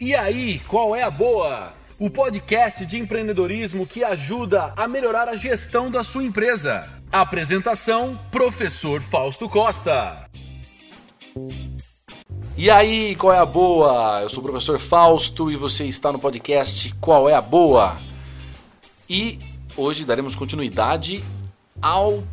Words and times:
E 0.00 0.12
aí, 0.12 0.58
qual 0.66 0.96
é 0.96 1.04
a 1.04 1.10
boa? 1.10 1.72
O 2.00 2.10
podcast 2.10 2.84
de 2.84 2.98
empreendedorismo 2.98 3.86
que 3.86 4.02
ajuda 4.02 4.74
a 4.76 4.88
melhorar 4.88 5.28
a 5.28 5.36
gestão 5.36 5.88
da 5.88 6.02
sua 6.02 6.24
empresa. 6.24 6.84
Apresentação: 7.12 8.18
Professor 8.32 9.00
Fausto 9.00 9.48
Costa. 9.48 10.28
E 12.56 12.68
aí, 12.68 13.14
qual 13.14 13.32
é 13.32 13.38
a 13.38 13.46
boa? 13.46 14.22
Eu 14.22 14.28
sou 14.28 14.42
o 14.42 14.46
professor 14.46 14.80
Fausto 14.80 15.48
e 15.48 15.56
você 15.56 15.84
está 15.84 16.10
no 16.10 16.18
podcast 16.18 16.92
Qual 16.94 17.28
é 17.28 17.34
a 17.34 17.40
Boa? 17.40 17.96
E 19.08 19.38
hoje 19.76 20.04
daremos 20.04 20.34
continuidade 20.34 21.22
ao 21.80 22.24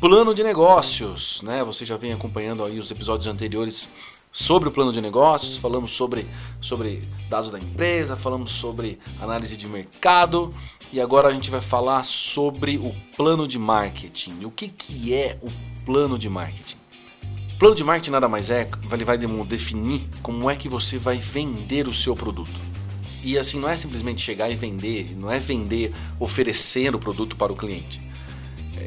plano 0.00 0.34
de 0.34 0.42
negócios, 0.42 1.40
né? 1.42 1.62
Você 1.62 1.84
já 1.84 1.96
vem 1.96 2.12
acompanhando 2.12 2.64
aí 2.64 2.80
os 2.80 2.90
episódios 2.90 3.28
anteriores 3.28 3.88
sobre 4.36 4.68
o 4.68 4.72
plano 4.72 4.92
de 4.92 5.00
negócios, 5.00 5.56
falamos 5.56 5.92
sobre, 5.92 6.26
sobre 6.60 7.02
dados 7.26 7.50
da 7.50 7.58
empresa, 7.58 8.14
falamos 8.16 8.52
sobre 8.52 8.98
análise 9.18 9.56
de 9.56 9.66
mercado 9.66 10.52
e 10.92 11.00
agora 11.00 11.28
a 11.28 11.32
gente 11.32 11.50
vai 11.50 11.62
falar 11.62 12.04
sobre 12.04 12.76
o 12.76 12.94
plano 13.16 13.48
de 13.48 13.58
marketing. 13.58 14.44
O 14.44 14.50
que, 14.50 14.68
que 14.68 15.14
é 15.14 15.38
o 15.40 15.50
plano 15.86 16.18
de 16.18 16.28
marketing? 16.28 16.76
O 17.54 17.58
plano 17.58 17.74
de 17.74 17.82
marketing 17.82 18.10
nada 18.10 18.28
mais 18.28 18.50
é, 18.50 18.68
ele 18.92 19.04
vai 19.06 19.16
definir 19.16 20.06
como 20.20 20.50
é 20.50 20.54
que 20.54 20.68
você 20.68 20.98
vai 20.98 21.16
vender 21.16 21.88
o 21.88 21.94
seu 21.94 22.14
produto. 22.14 22.60
E 23.24 23.38
assim, 23.38 23.58
não 23.58 23.70
é 23.70 23.74
simplesmente 23.74 24.20
chegar 24.20 24.50
e 24.50 24.54
vender, 24.54 25.16
não 25.16 25.32
é 25.32 25.38
vender 25.38 25.94
oferecendo 26.20 26.96
o 26.96 27.00
produto 27.00 27.36
para 27.36 27.50
o 27.50 27.56
cliente 27.56 28.05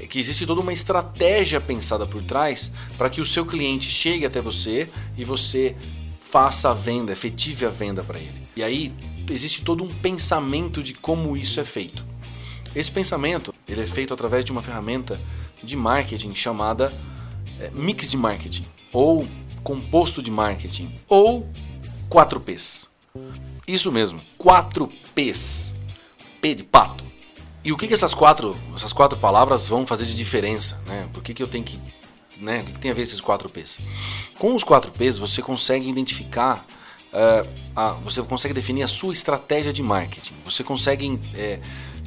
que 0.10 0.20
existe 0.20 0.46
toda 0.46 0.62
uma 0.62 0.74
estratégia 0.74 1.60
pensada 1.60 2.06
por 2.06 2.24
trás 2.24 2.72
para 2.98 3.10
que 3.10 3.22
o 3.22 3.26
seu 3.26 3.46
cliente 3.46 3.90
chegue 3.90 4.26
até 4.26 4.42
você 4.42 4.90
e 5.18 5.24
você 5.24 5.76
faça 6.20 6.70
a 6.70 6.74
venda, 6.74 7.12
efetive 7.12 7.66
a 7.66 7.70
venda 7.70 8.04
para 8.04 8.20
ele. 8.20 8.42
E 8.56 8.64
aí 8.64 8.94
existe 9.30 9.64
todo 9.64 9.84
um 9.84 9.88
pensamento 9.88 10.84
de 10.84 10.94
como 10.94 11.36
isso 11.36 11.60
é 11.60 11.66
feito. 11.66 12.04
Esse 12.76 12.92
pensamento 12.92 13.54
ele 13.68 13.81
é 13.81 13.88
feito 13.88 14.14
através 14.14 14.46
de 14.46 14.52
uma 14.52 14.62
ferramenta 14.62 15.20
de 15.64 15.76
marketing 15.76 16.36
chamada 16.36 16.94
é, 17.59 17.72
mix 17.74 18.12
de 18.12 18.18
marketing 18.18 18.66
ou 18.94 19.28
composto 19.64 20.22
de 20.22 20.31
marketing 20.31 20.94
ou 21.08 21.48
4Ps. 22.09 22.88
Isso 23.68 23.92
mesmo, 23.92 24.22
4Ps. 24.40 25.74
P 26.42 26.56
de 26.56 26.64
pato, 26.64 27.03
e 27.70 27.72
o 27.72 27.78
que, 27.78 27.88
que 27.88 27.94
essas, 27.94 28.16
quatro, 28.16 28.58
essas 28.75 28.92
quatro 28.92 29.16
palavras 29.16 29.67
vão 29.67 29.86
fazer 29.86 30.03
de 30.06 30.16
diferença? 30.16 30.81
Né? 30.88 31.08
Por 31.14 31.22
que, 31.22 31.36
que 31.36 31.44
eu 31.44 31.48
tenho 31.48 31.64
que. 31.64 31.80
Né? 32.38 32.62
O 32.62 32.66
que, 32.66 32.72
que 32.72 32.80
tem 32.80 32.89
a 32.89 32.95
ver 32.95 33.03
esses 33.03 33.22
quatro 33.22 33.48
P's? 33.48 33.78
Com 34.39 34.56
os 34.56 34.64
quatro 34.64 34.92
P's 34.92 35.20
você 35.20 35.39
consegue 35.39 35.88
identificar. 35.88 36.66
Uh, 37.14 37.47
a, 37.75 37.90
você 38.03 38.23
consegue 38.23 38.56
definir 38.56 38.81
a 38.81 38.88
sua 38.88 39.14
estratégia 39.14 39.72
de 39.72 39.84
marketing. 39.84 40.34
Você 40.45 40.64
consegue 40.64 41.20
é, 41.36 41.59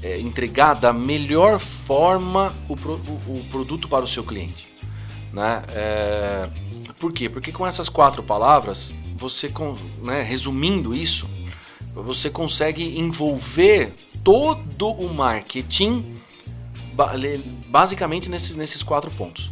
é, 0.02 0.18
entregar 0.18 0.74
da 0.74 0.92
melhor 0.92 1.60
forma 1.60 2.52
o, 2.68 2.76
pro, 2.76 2.94
o, 2.94 3.38
o, 3.38 3.44
produto 3.48 3.88
para 3.88 4.04
o 4.04 4.08
seu 4.08 4.24
cliente. 4.24 4.66
Né? 5.32 5.62
É, 5.68 6.48
por 6.98 7.12
quê? 7.12 7.28
Porque 7.28 7.52
com 7.52 7.64
essas 7.64 7.88
quatro 7.88 8.20
palavras, 8.20 8.92
você, 9.14 9.52
né, 10.02 10.22
resumindo 10.22 10.92
isso, 10.92 11.28
você 11.94 12.30
consegue 12.30 12.98
envolver 12.98 13.94
todo 14.24 14.88
o 14.88 15.12
marketing 15.12 16.16
basicamente 17.68 18.28
nesses, 18.28 18.54
nesses 18.54 18.82
quatro 18.82 19.10
pontos. 19.12 19.50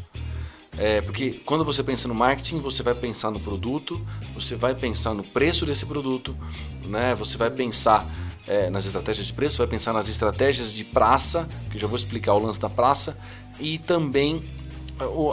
É, 0.78 1.00
porque 1.00 1.32
quando 1.44 1.64
você 1.64 1.82
pensa 1.82 2.08
no 2.08 2.14
marketing, 2.14 2.60
você 2.60 2.82
vai 2.82 2.94
pensar 2.94 3.30
no 3.30 3.40
produto, 3.40 4.00
você 4.34 4.54
vai 4.54 4.74
pensar 4.74 5.12
no 5.14 5.22
preço 5.22 5.66
desse 5.66 5.84
produto, 5.84 6.36
né? 6.84 7.14
você 7.14 7.36
vai 7.36 7.50
pensar 7.50 8.06
é, 8.46 8.70
nas 8.70 8.86
estratégias 8.86 9.26
de 9.26 9.32
preço, 9.32 9.58
vai 9.58 9.66
pensar 9.66 9.92
nas 9.92 10.08
estratégias 10.08 10.72
de 10.72 10.84
praça, 10.84 11.48
que 11.70 11.76
eu 11.76 11.80
já 11.80 11.86
vou 11.86 11.96
explicar 11.96 12.34
o 12.34 12.38
lance 12.38 12.58
da 12.58 12.70
praça, 12.70 13.16
e 13.58 13.78
também 13.78 14.42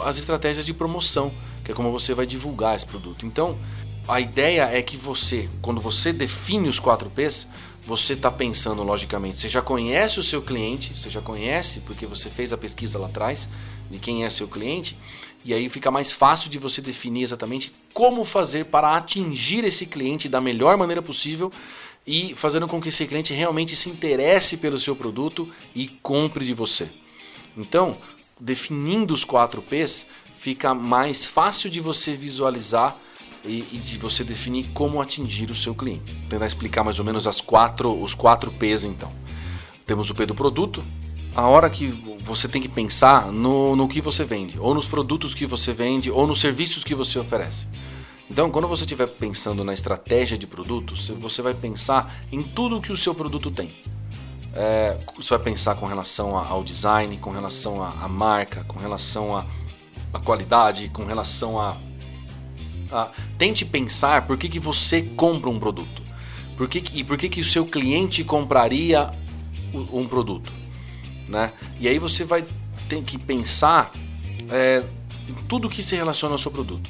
as 0.04 0.18
estratégias 0.18 0.66
de 0.66 0.74
promoção, 0.74 1.32
que 1.64 1.72
é 1.72 1.74
como 1.74 1.90
você 1.90 2.14
vai 2.14 2.26
divulgar 2.26 2.76
esse 2.76 2.86
produto. 2.86 3.24
Então, 3.24 3.56
a 4.06 4.20
ideia 4.20 4.70
é 4.70 4.82
que 4.82 4.96
você, 4.96 5.48
quando 5.60 5.80
você 5.80 6.12
define 6.12 6.68
os 6.68 6.78
4 6.78 7.10
P's, 7.10 7.46
você 7.88 8.12
está 8.12 8.30
pensando 8.30 8.82
logicamente, 8.82 9.38
você 9.38 9.48
já 9.48 9.62
conhece 9.62 10.20
o 10.20 10.22
seu 10.22 10.42
cliente, 10.42 10.94
você 10.94 11.08
já 11.08 11.22
conhece 11.22 11.80
porque 11.80 12.04
você 12.04 12.28
fez 12.28 12.52
a 12.52 12.58
pesquisa 12.58 12.98
lá 12.98 13.06
atrás 13.06 13.48
de 13.90 13.98
quem 13.98 14.26
é 14.26 14.30
seu 14.30 14.46
cliente, 14.46 14.94
e 15.42 15.54
aí 15.54 15.70
fica 15.70 15.90
mais 15.90 16.12
fácil 16.12 16.50
de 16.50 16.58
você 16.58 16.82
definir 16.82 17.22
exatamente 17.22 17.72
como 17.94 18.24
fazer 18.24 18.66
para 18.66 18.94
atingir 18.94 19.64
esse 19.64 19.86
cliente 19.86 20.28
da 20.28 20.38
melhor 20.38 20.76
maneira 20.76 21.00
possível 21.00 21.50
e 22.06 22.34
fazendo 22.36 22.68
com 22.68 22.78
que 22.78 22.90
esse 22.90 23.06
cliente 23.06 23.32
realmente 23.32 23.74
se 23.74 23.88
interesse 23.88 24.58
pelo 24.58 24.78
seu 24.78 24.94
produto 24.94 25.50
e 25.74 25.88
compre 26.02 26.44
de 26.44 26.52
você. 26.52 26.90
Então, 27.56 27.96
definindo 28.38 29.14
os 29.14 29.24
4 29.24 29.62
P's, 29.62 30.06
fica 30.38 30.74
mais 30.74 31.24
fácil 31.24 31.70
de 31.70 31.80
você 31.80 32.14
visualizar 32.14 32.94
e, 33.44 33.66
e, 33.72 33.78
de 33.78 33.98
você 33.98 34.24
definir 34.24 34.66
como 34.74 35.00
atingir 35.00 35.50
o 35.50 35.54
seu 35.54 35.74
cliente. 35.74 36.12
Vou 36.12 36.28
tentar 36.28 36.46
explicar 36.46 36.84
mais 36.84 36.98
ou 36.98 37.04
menos 37.04 37.26
as 37.26 37.40
quatro, 37.40 37.92
os 38.00 38.14
quatro 38.14 38.50
P's 38.52 38.84
então. 38.84 39.12
Temos 39.86 40.10
o 40.10 40.14
P 40.14 40.26
do 40.26 40.34
produto, 40.34 40.84
a 41.34 41.46
hora 41.46 41.70
que 41.70 41.86
você 42.20 42.48
tem 42.48 42.60
que 42.60 42.68
pensar 42.68 43.32
no, 43.32 43.74
no 43.74 43.88
que 43.88 44.00
você 44.00 44.24
vende, 44.24 44.58
ou 44.58 44.74
nos 44.74 44.86
produtos 44.86 45.34
que 45.34 45.46
você 45.46 45.72
vende, 45.72 46.10
ou 46.10 46.26
nos 46.26 46.40
serviços 46.40 46.84
que 46.84 46.94
você 46.94 47.18
oferece. 47.18 47.66
Então, 48.30 48.50
quando 48.50 48.68
você 48.68 48.82
estiver 48.82 49.06
pensando 49.06 49.64
na 49.64 49.72
estratégia 49.72 50.36
de 50.36 50.46
produtos, 50.46 51.08
você 51.08 51.40
vai 51.40 51.54
pensar 51.54 52.22
em 52.30 52.42
tudo 52.42 52.80
que 52.80 52.92
o 52.92 52.96
seu 52.96 53.14
produto 53.14 53.50
tem. 53.50 53.70
É, 54.52 54.98
você 55.16 55.30
vai 55.30 55.38
pensar 55.38 55.76
com 55.76 55.86
relação 55.86 56.36
ao 56.36 56.62
design, 56.62 57.16
com 57.18 57.30
relação 57.30 57.82
à 57.82 58.06
marca, 58.08 58.64
com 58.64 58.78
relação 58.78 59.36
à 60.12 60.18
qualidade, 60.18 60.88
com 60.90 61.04
relação 61.04 61.58
a 61.58 61.76
ah, 62.90 63.10
tente 63.36 63.64
pensar 63.64 64.26
por 64.26 64.36
que, 64.36 64.48
que 64.48 64.58
você 64.58 65.02
compra 65.02 65.50
um 65.50 65.58
produto. 65.58 66.02
Por 66.56 66.68
que, 66.68 66.80
que, 66.80 66.98
e 66.98 67.04
por 67.04 67.16
que, 67.16 67.28
que 67.28 67.40
o 67.40 67.44
seu 67.44 67.64
cliente 67.64 68.24
compraria 68.24 69.12
um 69.72 70.06
produto. 70.06 70.52
Né? 71.28 71.52
E 71.78 71.88
aí 71.88 71.98
você 71.98 72.24
vai 72.24 72.44
ter 72.88 73.02
que 73.02 73.18
pensar 73.18 73.92
é, 74.50 74.82
em 75.28 75.34
tudo 75.46 75.68
que 75.68 75.82
se 75.82 75.94
relaciona 75.94 76.34
ao 76.34 76.38
seu 76.38 76.50
produto. 76.50 76.88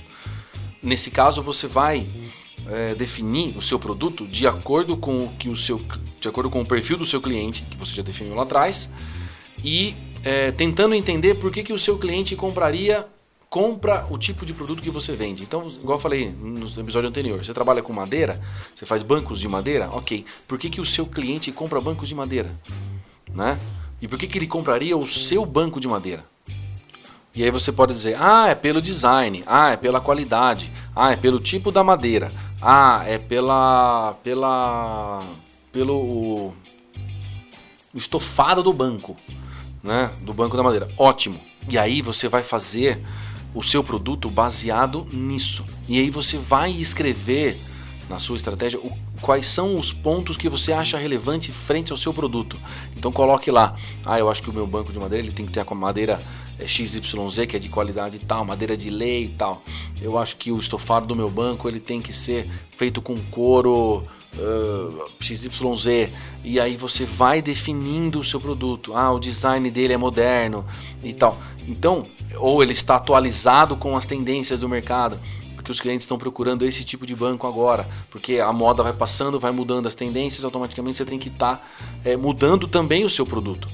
Nesse 0.83 1.11
caso, 1.11 1.43
você 1.43 1.67
vai 1.67 2.07
é, 2.69 2.95
definir 2.95 3.57
o 3.57 3.63
seu 3.63 3.79
produto 3.79 4.27
de 4.27 4.47
acordo 4.47 4.97
com 4.97 5.25
o 5.25 5.29
que 5.31 5.49
o 5.49 5.57
seu, 5.57 5.81
de 6.21 6.29
acordo 6.29 6.49
com 6.49 6.61
o 6.61 6.67
perfil 6.67 6.97
do 6.97 7.05
seu 7.05 7.21
cliente 7.21 7.63
que 7.63 7.77
você 7.77 7.95
já 7.95 8.03
definiu 8.03 8.35
lá 8.35 8.45
atrás 8.45 8.89
e 9.65 9.95
é, 10.23 10.53
tentando 10.53 10.95
entender 10.95 11.35
por 11.35 11.51
que, 11.51 11.63
que 11.63 11.73
o 11.73 11.79
seu 11.79 11.99
cliente 11.99 12.37
compraria 12.37 13.07
compra 13.51 14.07
o 14.11 14.19
tipo 14.19 14.45
de 14.45 14.53
produto 14.53 14.83
que 14.83 14.91
você 14.91 15.13
vende. 15.13 15.43
Então, 15.43 15.67
igual 15.69 15.97
eu 15.97 16.03
falei 16.03 16.29
no 16.31 16.67
episódio 16.81 17.09
anterior, 17.09 17.43
você 17.43 17.55
trabalha 17.55 17.83
com 17.83 17.93
madeira, 17.93 18.41
você 18.75 18.85
faz 18.85 19.03
bancos 19.03 19.41
de 19.41 19.49
madeira, 19.49 19.89
ok. 19.91 20.25
Por 20.47 20.59
que, 20.59 20.69
que 20.69 20.81
o 20.81 20.85
seu 20.85 21.07
cliente 21.07 21.51
compra 21.51 21.81
bancos 21.81 22.09
de 22.09 22.15
madeira? 22.15 22.55
Né? 23.35 23.59
E 24.01 24.09
por 24.09 24.19
que, 24.19 24.27
que 24.27 24.39
ele 24.39 24.47
compraria 24.47 24.97
o 24.97 25.07
seu 25.07 25.45
banco 25.45 25.81
de 25.81 25.89
madeira? 25.89 26.25
E 27.35 27.45
aí 27.45 27.51
você 27.51 27.71
pode 27.71 27.93
dizer, 27.93 28.17
ah, 28.21 28.49
é 28.49 28.55
pelo 28.55 28.83
design, 28.83 29.45
ah, 29.47 29.71
é 29.71 29.77
pela 29.77 30.01
qualidade, 30.01 30.73
ah, 30.95 31.13
é 31.13 31.17
pelo 31.17 31.39
tipo 31.39 31.71
da 31.71 31.85
madeira, 31.85 32.33
ah, 32.61 33.03
é 33.07 33.19
pela. 33.19 34.15
pela. 34.23 35.23
pelo 35.71 36.53
o 37.95 37.97
estofado 37.97 38.63
do 38.63 38.73
banco, 38.73 39.17
né? 39.83 40.11
Do 40.21 40.35
banco 40.35 40.57
da 40.57 40.63
madeira. 40.63 40.89
Ótimo. 40.97 41.41
E 41.69 41.79
aí 41.79 42.03
você 42.03 42.29
vai 42.29 42.43
fazer 42.43 43.01
o 43.59 43.63
seu 43.65 43.83
produto 43.83 44.31
baseado 44.31 45.05
nisso. 45.13 45.65
E 45.89 45.99
aí 45.99 46.11
você 46.11 46.39
vai 46.39 46.71
escrever 46.71 47.59
na 48.09 48.21
sua 48.21 48.37
estratégia 48.37 48.79
o, 48.79 48.97
quais 49.21 49.49
são 49.49 49.77
os 49.77 49.93
pontos 49.93 50.37
que 50.37 50.49
você 50.49 50.73
acha 50.73 50.97
relevante 50.97 51.51
frente 51.51 51.91
ao 51.91 51.99
seu 51.99 52.15
produto. 52.15 52.57
Então 52.97 53.11
coloque 53.11 53.51
lá, 53.51 53.75
ah, 54.07 54.17
eu 54.17 54.31
acho 54.31 54.45
que 54.45 54.49
o 54.49 54.53
meu 54.53 54.65
banco 54.65 54.93
de 54.93 54.99
madeira 55.01 55.27
ele 55.27 55.35
tem 55.35 55.45
que 55.45 55.51
ter 55.51 55.59
a 55.59 55.75
madeira 55.75 56.23
é, 56.57 56.69
XYZ 56.69 57.47
que 57.49 57.57
é 57.57 57.59
de 57.59 57.69
qualidade 57.69 58.21
tal, 58.21 58.45
madeira 58.45 58.77
de 58.77 58.91
lei 58.91 59.25
e 59.25 59.29
tal. 59.31 59.61
Eu 60.01 60.17
acho 60.17 60.37
que 60.37 60.53
o 60.53 60.59
estofado 60.61 61.09
do 61.09 61.17
meu 61.17 61.29
banco 61.29 61.69
ele 61.69 61.81
tem 61.81 62.01
que 62.01 62.13
ser 62.13 62.49
feito 62.77 63.03
com 63.03 63.17
couro 63.29 64.05
uh, 64.37 65.11
XYZ. 65.21 66.13
E 66.45 66.61
aí 66.61 66.77
você 66.77 67.05
vai 67.05 67.43
definindo 67.43 68.21
o 68.21 68.25
seu 68.25 68.41
produto. 68.41 68.95
Ah, 68.95 69.11
o 69.11 69.19
design 69.19 69.69
dele 69.69 69.95
é 69.95 69.97
moderno 69.97 70.65
e 71.03 71.13
tal. 71.13 71.37
Então, 71.69 72.07
ou 72.39 72.63
ele 72.63 72.73
está 72.73 72.97
atualizado 72.97 73.77
com 73.77 73.97
as 73.97 74.07
tendências 74.07 74.61
do 74.61 74.69
mercado, 74.69 75.21
porque 75.55 75.71
os 75.71 75.81
clientes 75.81 76.05
estão 76.05 76.17
procurando 76.17 76.65
esse 76.65 76.83
tipo 76.83 77.07
de 77.07 77.15
banco 77.15 77.47
agora, 77.47 77.87
porque 78.11 78.41
a 78.41 78.53
moda 78.53 78.83
vai 78.83 78.93
passando, 78.93 79.39
vai 79.39 79.53
mudando 79.53 79.87
as 79.87 79.95
tendências, 79.95 80.45
automaticamente 80.45 80.97
você 80.97 81.05
tem 81.05 81.19
que 81.19 81.29
estar 81.29 81.57
tá, 81.57 81.63
é, 82.05 82.17
mudando 82.17 82.67
também 82.67 83.05
o 83.05 83.11
seu 83.11 83.27
produto. 83.27 83.69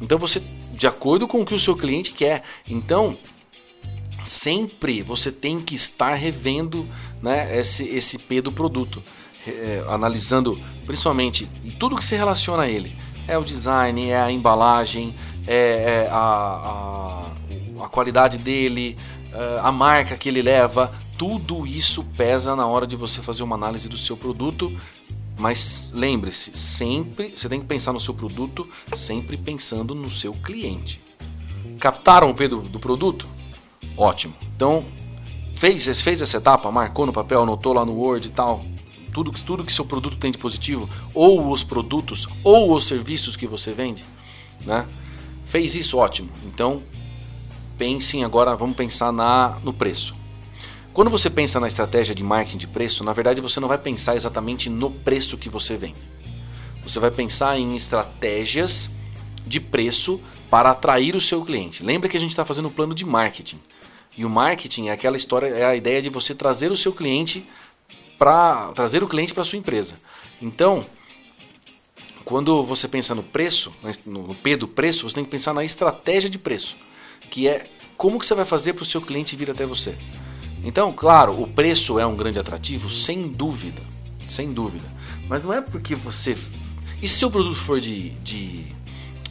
Então 0.00 0.18
você, 0.18 0.42
de 0.72 0.86
acordo 0.86 1.28
com 1.28 1.40
o 1.40 1.46
que 1.46 1.54
o 1.54 1.60
seu 1.60 1.76
cliente 1.76 2.12
quer, 2.12 2.42
então 2.68 3.16
sempre 4.24 5.02
você 5.02 5.30
tem 5.30 5.60
que 5.60 5.74
estar 5.74 6.14
revendo 6.14 6.86
né, 7.22 7.56
esse, 7.58 7.84
esse 7.84 8.18
P 8.18 8.40
do 8.42 8.50
produto. 8.50 9.02
é, 9.46 9.84
analisando 9.88 10.60
principalmente 10.84 11.48
tudo 11.78 11.96
que 11.96 12.04
se 12.04 12.16
relaciona 12.16 12.64
a 12.64 12.68
ele. 12.68 12.94
É 13.26 13.38
o 13.38 13.44
design, 13.44 14.10
é 14.10 14.20
a 14.20 14.30
embalagem, 14.30 15.14
é, 15.46 16.06
é 16.06 16.08
a, 16.10 16.16
a, 16.16 17.84
a, 17.84 17.88
qualidade 17.88 18.38
dele, 18.38 18.96
é, 19.32 19.60
a 19.62 19.72
marca 19.72 20.16
que 20.16 20.28
ele 20.28 20.42
leva. 20.42 20.92
Tudo 21.16 21.66
isso 21.66 22.04
pesa 22.16 22.56
na 22.56 22.66
hora 22.66 22.86
de 22.86 22.96
você 22.96 23.20
fazer 23.20 23.42
uma 23.42 23.56
análise 23.56 23.88
do 23.88 23.98
seu 23.98 24.16
produto. 24.16 24.72
Mas 25.38 25.90
lembre-se, 25.94 26.50
sempre 26.54 27.32
você 27.34 27.48
tem 27.48 27.60
que 27.60 27.66
pensar 27.66 27.94
no 27.94 28.00
seu 28.00 28.12
produto, 28.12 28.68
sempre 28.94 29.38
pensando 29.38 29.94
no 29.94 30.10
seu 30.10 30.34
cliente. 30.34 31.00
Captaram 31.78 32.28
o 32.28 32.34
P 32.34 32.46
do, 32.46 32.60
do 32.60 32.78
produto? 32.78 33.26
Ótimo. 33.96 34.34
Então, 34.54 34.84
fez, 35.56 36.02
fez 36.02 36.20
essa 36.20 36.36
etapa, 36.36 36.70
marcou 36.70 37.06
no 37.06 37.12
papel, 37.12 37.42
anotou 37.42 37.72
lá 37.72 37.86
no 37.86 37.92
Word 37.92 38.28
e 38.28 38.30
tal, 38.30 38.64
tudo, 39.12 39.30
tudo 39.30 39.64
que 39.64 39.72
seu 39.72 39.84
produto 39.84 40.16
tem 40.16 40.30
de 40.30 40.38
positivo, 40.38 40.88
ou 41.14 41.50
os 41.50 41.64
produtos, 41.64 42.26
ou 42.44 42.74
os 42.74 42.84
serviços 42.84 43.36
que 43.36 43.46
você 43.46 43.72
vende, 43.72 44.04
né? 44.64 44.86
Fez 45.50 45.74
isso, 45.74 45.98
ótimo. 45.98 46.30
Então, 46.44 46.80
pensem 47.76 48.22
agora, 48.22 48.54
vamos 48.54 48.76
pensar 48.76 49.10
na, 49.10 49.58
no 49.64 49.72
preço. 49.72 50.14
Quando 50.92 51.10
você 51.10 51.28
pensa 51.28 51.58
na 51.58 51.66
estratégia 51.66 52.14
de 52.14 52.22
marketing 52.22 52.56
de 52.56 52.68
preço, 52.68 53.02
na 53.02 53.12
verdade 53.12 53.40
você 53.40 53.58
não 53.58 53.66
vai 53.66 53.76
pensar 53.76 54.14
exatamente 54.14 54.70
no 54.70 54.92
preço 54.92 55.36
que 55.36 55.48
você 55.48 55.76
vende. 55.76 55.98
Você 56.84 57.00
vai 57.00 57.10
pensar 57.10 57.58
em 57.58 57.74
estratégias 57.74 58.88
de 59.44 59.58
preço 59.58 60.20
para 60.48 60.70
atrair 60.70 61.16
o 61.16 61.20
seu 61.20 61.44
cliente. 61.44 61.84
Lembra 61.84 62.08
que 62.08 62.16
a 62.16 62.20
gente 62.20 62.30
está 62.30 62.44
fazendo 62.44 62.68
um 62.68 62.72
plano 62.72 62.94
de 62.94 63.04
marketing. 63.04 63.58
E 64.16 64.24
o 64.24 64.30
marketing 64.30 64.86
é 64.86 64.92
aquela 64.92 65.16
história, 65.16 65.48
é 65.48 65.64
a 65.64 65.74
ideia 65.74 66.00
de 66.00 66.10
você 66.10 66.32
trazer 66.32 66.70
o 66.70 66.76
seu 66.76 66.92
cliente 66.92 67.44
para 68.16 68.70
trazer 68.72 69.02
o 69.02 69.08
cliente 69.08 69.34
para 69.34 69.42
sua 69.42 69.58
empresa. 69.58 69.96
Então, 70.40 70.86
quando 72.30 72.62
você 72.62 72.86
pensa 72.86 73.12
no 73.12 73.24
preço, 73.24 73.72
no 74.06 74.32
P 74.36 74.54
do 74.54 74.68
preço, 74.68 75.08
você 75.08 75.16
tem 75.16 75.24
que 75.24 75.30
pensar 75.30 75.52
na 75.52 75.64
estratégia 75.64 76.30
de 76.30 76.38
preço, 76.38 76.76
que 77.28 77.48
é 77.48 77.66
como 77.96 78.20
que 78.20 78.24
você 78.24 78.36
vai 78.36 78.44
fazer 78.44 78.72
para 78.72 78.84
o 78.84 78.86
seu 78.86 79.00
cliente 79.00 79.34
vir 79.34 79.50
até 79.50 79.66
você. 79.66 79.96
Então, 80.62 80.92
claro, 80.92 81.42
o 81.42 81.48
preço 81.48 81.98
é 81.98 82.06
um 82.06 82.14
grande 82.14 82.38
atrativo, 82.38 82.88
sem 82.88 83.26
dúvida, 83.26 83.82
sem 84.28 84.52
dúvida. 84.52 84.84
Mas 85.28 85.42
não 85.42 85.52
é 85.52 85.60
porque 85.60 85.96
você. 85.96 86.38
E 87.02 87.08
se 87.08 87.18
seu 87.18 87.32
produto 87.32 87.56
for 87.56 87.80
de, 87.80 88.10
de, 88.20 88.64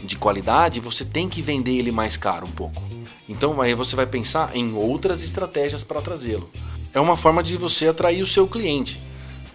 de 0.04 0.18
qualidade, 0.18 0.82
você 0.82 1.06
tem 1.06 1.30
que 1.30 1.42
vender 1.42 1.78
ele 1.78 1.94
mais 1.94 2.18
caro 2.18 2.46
um 2.46 2.52
pouco. 2.52 2.84
Então 3.30 3.62
aí 3.62 3.74
você 3.74 3.96
vai 3.96 4.08
pensar 4.08 4.54
em 4.54 4.74
outras 4.74 5.24
estratégias 5.24 5.86
para 5.86 6.02
trazê-lo 6.02 6.52
é 6.94 7.00
uma 7.00 7.16
forma 7.16 7.44
de 7.44 7.56
você 7.58 7.88
atrair 7.88 8.22
o 8.22 8.26
seu 8.26 8.48
cliente. 8.48 9.00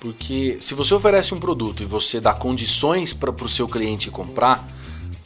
Porque 0.05 0.59
se 0.61 0.75
você 0.75 0.93
oferece 0.93 1.33
um 1.33 1.41
produto 1.41 1.83
e 1.83 1.87
você 1.87 2.21
dá 2.21 2.35
condições 2.35 3.15
para 3.15 3.31
o 3.31 3.49
seu 3.49 3.67
cliente 3.67 4.11
comprar, 4.11 4.63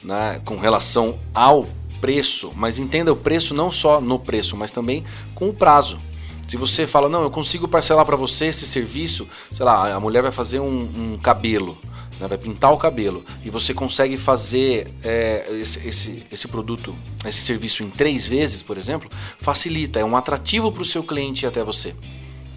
né, 0.05 0.41
com 0.45 0.57
relação 0.57 1.19
ao 1.35 1.67
preço, 2.01 2.53
mas 2.55 2.79
entenda 2.79 3.13
o 3.13 3.17
preço 3.17 3.53
não 3.53 3.73
só 3.73 4.01
no 4.01 4.21
preço, 4.21 4.57
mas 4.57 4.71
também 4.71 5.05
com 5.35 5.49
o 5.49 5.53
prazo. 5.53 5.99
Se 6.47 6.57
você 6.57 6.87
fala, 6.87 7.09
não, 7.09 7.25
eu 7.25 7.31
consigo 7.31 7.67
parcelar 7.67 8.07
para 8.07 8.15
você 8.15 8.45
esse 8.45 8.67
serviço, 8.67 9.29
sei 9.53 9.67
lá, 9.67 9.93
a 9.93 9.99
mulher 9.99 10.23
vai 10.23 10.31
fazer 10.31 10.61
um, 10.61 11.13
um 11.13 11.19
cabelo, 11.21 11.77
né, 12.21 12.29
vai 12.29 12.39
pintar 12.39 12.73
o 12.73 12.77
cabelo, 12.77 13.25
e 13.45 13.51
você 13.51 13.75
consegue 13.75 14.17
fazer 14.17 14.95
é, 15.03 15.45
esse, 15.61 15.89
esse, 15.89 16.23
esse, 16.31 16.47
produto, 16.47 16.95
esse 17.27 17.41
serviço 17.41 17.83
em 17.83 17.91
três 17.91 18.29
vezes, 18.29 18.63
por 18.63 18.79
exemplo, 18.79 19.11
facilita, 19.41 19.99
é 19.99 20.05
um 20.05 20.17
atrativo 20.17 20.71
para 20.71 20.83
o 20.83 20.85
seu 20.85 21.03
cliente 21.03 21.45
até 21.45 21.65
você. 21.65 21.97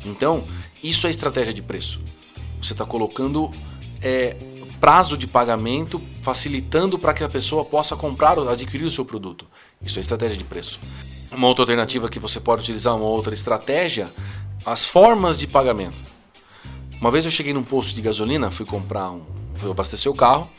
Então, 0.05 0.43
isso 0.83 1.07
é 1.07 1.09
estratégia 1.09 1.53
de 1.53 1.61
preço. 1.61 2.01
Você 2.61 2.73
está 2.73 2.85
colocando 2.85 3.51
é, 4.01 4.35
prazo 4.79 5.15
de 5.15 5.27
pagamento, 5.27 6.01
facilitando 6.21 6.97
para 6.97 7.13
que 7.13 7.23
a 7.23 7.29
pessoa 7.29 7.63
possa 7.63 7.95
comprar 7.95 8.39
ou 8.39 8.49
adquirir 8.49 8.85
o 8.85 8.91
seu 8.91 9.05
produto. 9.05 9.45
Isso 9.81 9.99
é 9.99 10.01
estratégia 10.01 10.37
de 10.37 10.43
preço. 10.43 10.79
Uma 11.31 11.47
outra 11.47 11.63
alternativa 11.63 12.09
que 12.09 12.19
você 12.19 12.39
pode 12.39 12.63
utilizar, 12.63 12.95
uma 12.95 13.05
outra 13.05 13.33
estratégia, 13.33 14.11
as 14.65 14.85
formas 14.85 15.39
de 15.39 15.47
pagamento. 15.47 15.97
Uma 16.99 17.09
vez 17.09 17.25
eu 17.25 17.31
cheguei 17.31 17.53
num 17.53 17.63
posto 17.63 17.95
de 17.95 18.01
gasolina, 18.01 18.51
fui 18.51 18.65
comprar 18.65 19.11
um, 19.11 19.21
fui 19.55 19.69
abastecer 19.69 20.11
o 20.11 20.15
carro. 20.15 20.49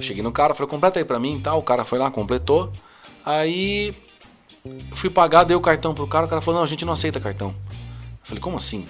Cheguei 0.00 0.22
no 0.22 0.32
cara, 0.32 0.54
falei, 0.54 0.68
completa 0.68 0.98
aí 0.98 1.04
pra 1.04 1.20
mim 1.20 1.40
tal. 1.40 1.58
O 1.58 1.62
cara 1.62 1.84
foi 1.84 1.98
lá, 1.98 2.10
completou. 2.10 2.72
Aí 3.24 3.94
fui 4.92 5.08
pagar, 5.08 5.44
dei 5.44 5.56
o 5.56 5.60
cartão 5.60 5.94
pro 5.94 6.06
cara. 6.06 6.26
O 6.26 6.28
cara 6.28 6.40
falou, 6.40 6.58
não, 6.58 6.64
a 6.64 6.68
gente 6.68 6.84
não 6.84 6.92
aceita 6.92 7.20
cartão. 7.20 7.54
Eu 7.70 8.24
falei, 8.24 8.40
como 8.40 8.56
assim? 8.56 8.86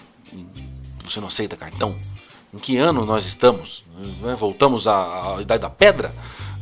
Você 1.05 1.21
não 1.21 1.29
aceita 1.29 1.57
cartão? 1.57 1.95
Em 2.53 2.59
que 2.59 2.77
ano 2.77 3.05
nós 3.05 3.27
estamos? 3.27 3.85
Né, 4.21 4.35
voltamos 4.35 4.89
à, 4.89 5.37
à 5.37 5.43
idade 5.43 5.61
da 5.61 5.71
pedra, 5.71 6.15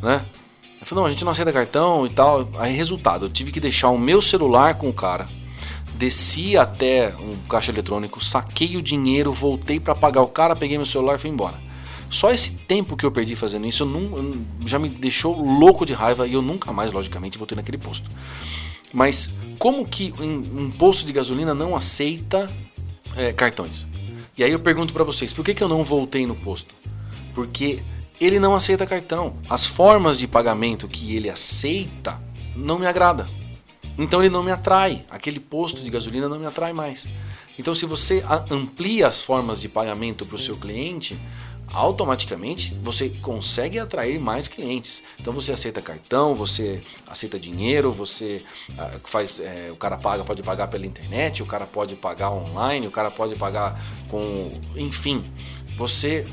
né? 0.02 0.24
Eu 0.80 0.86
falei, 0.86 1.02
não, 1.02 1.06
a 1.06 1.10
gente 1.10 1.24
não 1.24 1.30
aceita 1.30 1.52
cartão 1.52 2.04
e 2.04 2.10
tal. 2.10 2.48
Aí, 2.58 2.74
resultado, 2.74 3.26
eu 3.26 3.30
tive 3.30 3.52
que 3.52 3.60
deixar 3.60 3.90
o 3.90 3.98
meu 3.98 4.20
celular 4.20 4.74
com 4.74 4.88
o 4.88 4.92
cara. 4.92 5.28
Desci 5.94 6.56
até 6.56 7.14
um 7.20 7.36
caixa 7.48 7.70
eletrônico, 7.70 8.22
saquei 8.22 8.76
o 8.76 8.82
dinheiro, 8.82 9.32
voltei 9.32 9.78
para 9.78 9.94
pagar 9.94 10.22
o 10.22 10.26
cara, 10.26 10.56
peguei 10.56 10.76
meu 10.76 10.84
celular 10.84 11.14
e 11.14 11.18
fui 11.18 11.30
embora. 11.30 11.54
Só 12.10 12.32
esse 12.32 12.50
tempo 12.50 12.96
que 12.96 13.06
eu 13.06 13.12
perdi 13.12 13.36
fazendo 13.36 13.66
isso 13.66 13.86
não, 13.86 14.44
já 14.66 14.78
me 14.78 14.88
deixou 14.88 15.40
louco 15.40 15.86
de 15.86 15.92
raiva 15.92 16.26
e 16.26 16.32
eu 16.32 16.42
nunca 16.42 16.72
mais, 16.72 16.92
logicamente, 16.92 17.38
voltei 17.38 17.54
naquele 17.54 17.78
posto. 17.78 18.10
Mas 18.92 19.30
como 19.58 19.86
que 19.86 20.12
um, 20.18 20.64
um 20.64 20.70
posto 20.70 21.06
de 21.06 21.12
gasolina 21.12 21.54
não 21.54 21.76
aceita 21.76 22.50
é, 23.16 23.32
cartões? 23.32 23.86
E 24.36 24.42
aí 24.42 24.52
eu 24.52 24.60
pergunto 24.60 24.92
para 24.92 25.04
vocês, 25.04 25.32
por 25.32 25.44
que, 25.44 25.54
que 25.54 25.62
eu 25.62 25.68
não 25.68 25.84
voltei 25.84 26.26
no 26.26 26.34
posto? 26.34 26.74
Porque 27.34 27.82
ele 28.20 28.38
não 28.38 28.54
aceita 28.54 28.86
cartão. 28.86 29.36
As 29.48 29.66
formas 29.66 30.18
de 30.18 30.26
pagamento 30.26 30.88
que 30.88 31.14
ele 31.14 31.28
aceita 31.28 32.20
não 32.56 32.78
me 32.78 32.86
agrada. 32.86 33.28
Então 33.98 34.20
ele 34.20 34.30
não 34.30 34.42
me 34.42 34.50
atrai. 34.50 35.04
Aquele 35.10 35.38
posto 35.38 35.82
de 35.82 35.90
gasolina 35.90 36.28
não 36.28 36.38
me 36.38 36.46
atrai 36.46 36.72
mais. 36.72 37.08
Então 37.58 37.74
se 37.74 37.84
você 37.84 38.24
amplia 38.50 39.06
as 39.06 39.20
formas 39.20 39.60
de 39.60 39.68
pagamento 39.68 40.24
para 40.24 40.36
o 40.36 40.38
seu 40.38 40.56
cliente, 40.56 41.18
automaticamente 41.72 42.76
você 42.82 43.08
consegue 43.08 43.78
atrair 43.78 44.18
mais 44.18 44.46
clientes. 44.46 45.02
Então 45.18 45.32
você 45.32 45.52
aceita 45.52 45.80
cartão, 45.80 46.34
você 46.34 46.82
aceita 47.06 47.38
dinheiro, 47.38 47.90
você 47.90 48.42
uh, 48.70 49.00
faz, 49.04 49.40
é, 49.40 49.70
o 49.72 49.76
cara 49.76 49.96
paga, 49.96 50.24
pode 50.24 50.42
pagar 50.42 50.68
pela 50.68 50.86
internet, 50.86 51.42
o 51.42 51.46
cara 51.46 51.66
pode 51.66 51.94
pagar 51.94 52.30
online, 52.30 52.86
o 52.86 52.90
cara 52.90 53.10
pode 53.10 53.34
pagar 53.36 53.80
com, 54.08 54.60
enfim, 54.76 55.24
você 55.76 56.26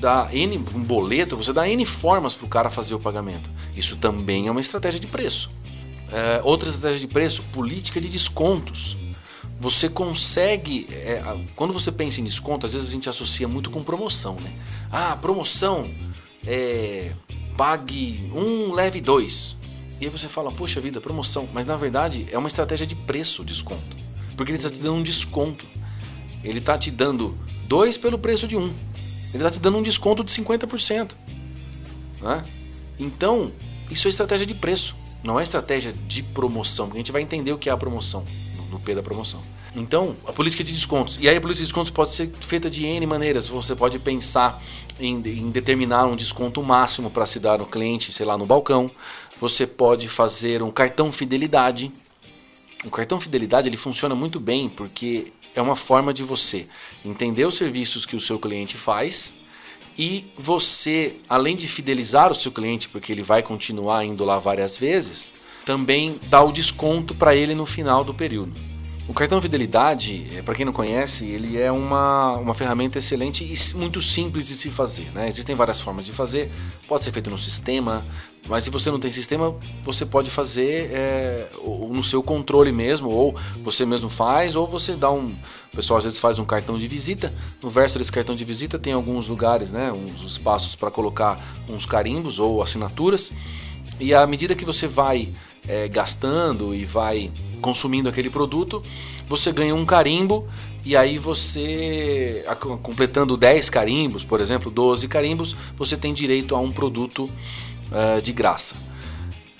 dá 0.00 0.28
N 0.32 0.56
um 0.56 0.82
boleto, 0.82 1.36
você 1.36 1.52
dá 1.52 1.68
N 1.68 1.84
formas 1.84 2.34
para 2.34 2.46
o 2.46 2.48
cara 2.48 2.70
fazer 2.70 2.94
o 2.94 3.00
pagamento. 3.00 3.50
Isso 3.76 3.96
também 3.96 4.46
é 4.46 4.50
uma 4.50 4.60
estratégia 4.60 5.00
de 5.00 5.06
preço. 5.06 5.50
É, 6.12 6.40
outra 6.42 6.68
estratégia 6.68 7.06
de 7.06 7.12
preço, 7.12 7.42
política 7.52 8.00
de 8.00 8.08
descontos 8.08 8.96
você 9.60 9.90
consegue. 9.90 10.88
É, 10.90 11.22
quando 11.54 11.72
você 11.72 11.92
pensa 11.92 12.20
em 12.20 12.24
desconto, 12.24 12.64
às 12.64 12.72
vezes 12.72 12.88
a 12.88 12.92
gente 12.92 13.08
associa 13.10 13.46
muito 13.46 13.70
com 13.70 13.82
promoção, 13.84 14.36
né? 14.36 14.50
Ah, 14.90 15.14
promoção, 15.14 15.86
é, 16.46 17.12
pague 17.58 18.30
um, 18.34 18.72
leve 18.72 19.02
dois. 19.02 19.54
E 20.00 20.06
aí 20.06 20.10
você 20.10 20.28
fala, 20.28 20.50
poxa 20.50 20.80
vida, 20.80 20.98
promoção. 20.98 21.46
Mas 21.52 21.66
na 21.66 21.76
verdade 21.76 22.26
é 22.32 22.38
uma 22.38 22.48
estratégia 22.48 22.86
de 22.86 22.94
preço 22.94 23.44
desconto. 23.44 23.96
Porque 24.34 24.50
ele 24.50 24.56
está 24.56 24.70
te 24.70 24.80
dando 24.80 24.94
um 24.94 25.02
desconto. 25.02 25.66
Ele 26.42 26.58
está 26.58 26.78
te 26.78 26.90
dando 26.90 27.36
dois 27.68 27.98
pelo 27.98 28.18
preço 28.18 28.48
de 28.48 28.56
um. 28.56 28.72
Ele 29.34 29.44
está 29.44 29.50
te 29.50 29.60
dando 29.60 29.76
um 29.76 29.82
desconto 29.82 30.24
de 30.24 30.32
50%. 30.32 31.10
Né? 32.22 32.42
Então, 32.98 33.52
isso 33.90 34.08
é 34.08 34.10
estratégia 34.10 34.46
de 34.46 34.54
preço. 34.54 34.96
Não 35.22 35.38
é 35.38 35.42
estratégia 35.42 35.92
de 35.92 36.22
promoção. 36.22 36.86
Porque 36.86 36.96
a 36.96 37.00
gente 37.00 37.12
vai 37.12 37.20
entender 37.20 37.52
o 37.52 37.58
que 37.58 37.68
é 37.68 37.72
a 37.72 37.76
promoção 37.76 38.24
no 38.70 38.78
P 38.78 38.94
da 38.94 39.02
promoção. 39.02 39.42
Então, 39.74 40.16
a 40.26 40.32
política 40.32 40.64
de 40.64 40.72
descontos. 40.72 41.18
E 41.20 41.28
aí 41.28 41.36
a 41.36 41.40
política 41.40 41.64
de 41.64 41.68
descontos 41.68 41.90
pode 41.90 42.12
ser 42.12 42.30
feita 42.40 42.68
de 42.68 42.84
N 42.84 43.06
maneiras. 43.06 43.48
Você 43.48 43.74
pode 43.74 43.98
pensar 43.98 44.62
em, 44.98 45.16
em 45.16 45.50
determinar 45.50 46.06
um 46.06 46.16
desconto 46.16 46.62
máximo 46.62 47.10
para 47.10 47.26
se 47.26 47.38
dar 47.38 47.58
no 47.58 47.66
cliente, 47.66 48.12
sei 48.12 48.26
lá, 48.26 48.36
no 48.36 48.46
balcão. 48.46 48.90
Você 49.40 49.66
pode 49.66 50.08
fazer 50.08 50.62
um 50.62 50.70
cartão 50.70 51.12
fidelidade. 51.12 51.92
O 52.84 52.90
cartão 52.90 53.20
fidelidade 53.20 53.68
ele 53.68 53.76
funciona 53.76 54.14
muito 54.14 54.40
bem 54.40 54.68
porque 54.68 55.32
é 55.54 55.60
uma 55.60 55.76
forma 55.76 56.12
de 56.12 56.22
você 56.22 56.66
entender 57.04 57.44
os 57.44 57.56
serviços 57.56 58.06
que 58.06 58.16
o 58.16 58.20
seu 58.20 58.38
cliente 58.38 58.76
faz 58.76 59.34
e 59.98 60.32
você, 60.36 61.16
além 61.28 61.56
de 61.56 61.68
fidelizar 61.68 62.30
o 62.30 62.34
seu 62.34 62.50
cliente, 62.50 62.88
porque 62.88 63.12
ele 63.12 63.22
vai 63.22 63.42
continuar 63.42 64.04
indo 64.04 64.24
lá 64.24 64.38
várias 64.38 64.78
vezes, 64.78 65.34
também 65.64 66.18
dá 66.28 66.42
o 66.42 66.52
desconto 66.52 67.14
para 67.14 67.34
ele 67.34 67.54
no 67.54 67.66
final 67.66 68.04
do 68.04 68.14
período. 68.14 68.52
O 69.10 69.12
cartão 69.12 69.42
Fidelidade, 69.42 70.24
é, 70.36 70.40
para 70.40 70.54
quem 70.54 70.64
não 70.64 70.72
conhece, 70.72 71.24
ele 71.24 71.60
é 71.60 71.72
uma, 71.72 72.36
uma 72.36 72.54
ferramenta 72.54 72.96
excelente 72.96 73.42
e 73.42 73.76
muito 73.76 74.00
simples 74.00 74.46
de 74.46 74.54
se 74.54 74.70
fazer. 74.70 75.10
Né? 75.12 75.26
Existem 75.26 75.56
várias 75.56 75.80
formas 75.80 76.04
de 76.04 76.12
fazer, 76.12 76.48
pode 76.86 77.02
ser 77.02 77.10
feito 77.10 77.28
no 77.28 77.36
sistema, 77.36 78.04
mas 78.48 78.62
se 78.62 78.70
você 78.70 78.88
não 78.88 79.00
tem 79.00 79.10
sistema, 79.10 79.52
você 79.82 80.06
pode 80.06 80.30
fazer 80.30 80.90
é, 80.92 81.48
no 81.90 82.04
seu 82.04 82.22
controle 82.22 82.70
mesmo, 82.70 83.10
ou 83.10 83.34
você 83.64 83.84
mesmo 83.84 84.08
faz, 84.08 84.54
ou 84.54 84.64
você 84.64 84.94
dá 84.94 85.10
um, 85.10 85.34
O 85.72 85.76
pessoal 85.76 85.98
às 85.98 86.04
vezes 86.04 86.20
faz 86.20 86.38
um 86.38 86.44
cartão 86.44 86.78
de 86.78 86.86
visita. 86.86 87.34
No 87.60 87.68
verso 87.68 87.98
desse 87.98 88.12
cartão 88.12 88.36
de 88.36 88.44
visita 88.44 88.78
tem 88.78 88.92
alguns 88.92 89.26
lugares, 89.26 89.72
né, 89.72 89.90
uns 89.90 90.22
espaços 90.22 90.76
para 90.76 90.88
colocar 90.88 91.36
uns 91.68 91.84
carimbos 91.84 92.38
ou 92.38 92.62
assinaturas. 92.62 93.32
E 93.98 94.14
à 94.14 94.24
medida 94.24 94.54
que 94.54 94.64
você 94.64 94.86
vai 94.86 95.28
é, 95.68 95.88
gastando 95.88 96.74
e 96.74 96.84
vai 96.84 97.30
consumindo 97.60 98.08
aquele 98.08 98.30
produto, 98.30 98.82
você 99.28 99.52
ganha 99.52 99.74
um 99.74 99.84
carimbo 99.84 100.48
e 100.84 100.96
aí 100.96 101.18
você, 101.18 102.44
completando 102.82 103.36
10 103.36 103.68
carimbos, 103.68 104.24
por 104.24 104.40
exemplo, 104.40 104.70
12 104.70 105.06
carimbos, 105.08 105.54
você 105.76 105.96
tem 105.96 106.14
direito 106.14 106.56
a 106.56 106.58
um 106.58 106.72
produto 106.72 107.24
uh, 107.24 108.20
de 108.22 108.32
graça. 108.32 108.74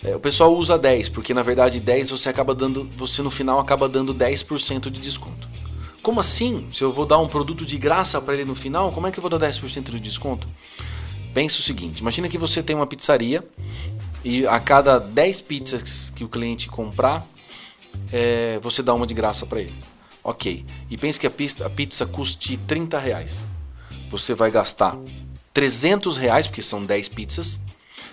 É, 0.02 0.16
o 0.16 0.20
pessoal 0.20 0.54
usa 0.56 0.78
10, 0.78 1.10
porque 1.10 1.34
na 1.34 1.42
verdade 1.42 1.78
10 1.78 2.10
você 2.10 2.30
acaba 2.30 2.54
dando, 2.54 2.88
você 2.96 3.22
no 3.22 3.30
final 3.30 3.60
acaba 3.60 3.86
dando 3.86 4.14
10% 4.14 4.90
de 4.90 5.00
desconto. 5.00 5.46
Como 6.02 6.18
assim? 6.18 6.66
Se 6.72 6.82
eu 6.82 6.90
vou 6.90 7.04
dar 7.04 7.18
um 7.18 7.28
produto 7.28 7.66
de 7.66 7.76
graça 7.76 8.18
para 8.18 8.32
ele 8.32 8.46
no 8.46 8.54
final, 8.54 8.90
como 8.92 9.06
é 9.06 9.12
que 9.12 9.18
eu 9.18 9.22
vou 9.22 9.30
dar 9.30 9.38
10% 9.46 9.90
de 9.90 10.00
desconto? 10.00 10.48
Pensa 11.34 11.58
o 11.58 11.62
seguinte, 11.62 12.00
imagina 12.00 12.28
que 12.28 12.38
você 12.38 12.62
tem 12.62 12.74
uma 12.74 12.86
pizzaria 12.86 13.44
e 14.24 14.46
a 14.46 14.60
cada 14.60 14.98
10 14.98 15.40
pizzas 15.40 16.12
que 16.14 16.24
o 16.24 16.28
cliente 16.28 16.68
comprar, 16.68 17.26
é, 18.12 18.58
você 18.62 18.82
dá 18.82 18.94
uma 18.94 19.06
de 19.06 19.14
graça 19.14 19.46
para 19.46 19.60
ele. 19.60 19.74
Ok. 20.22 20.64
E 20.90 20.96
pense 20.98 21.18
que 21.18 21.26
a 21.26 21.30
pizza, 21.30 21.66
a 21.66 21.70
pizza 21.70 22.06
custe 22.06 22.56
30 22.56 22.98
reais. 22.98 23.44
Você 24.10 24.34
vai 24.34 24.50
gastar 24.50 24.96
300 25.54 26.16
reais, 26.16 26.46
porque 26.46 26.62
são 26.62 26.84
10 26.84 27.08
pizzas. 27.08 27.60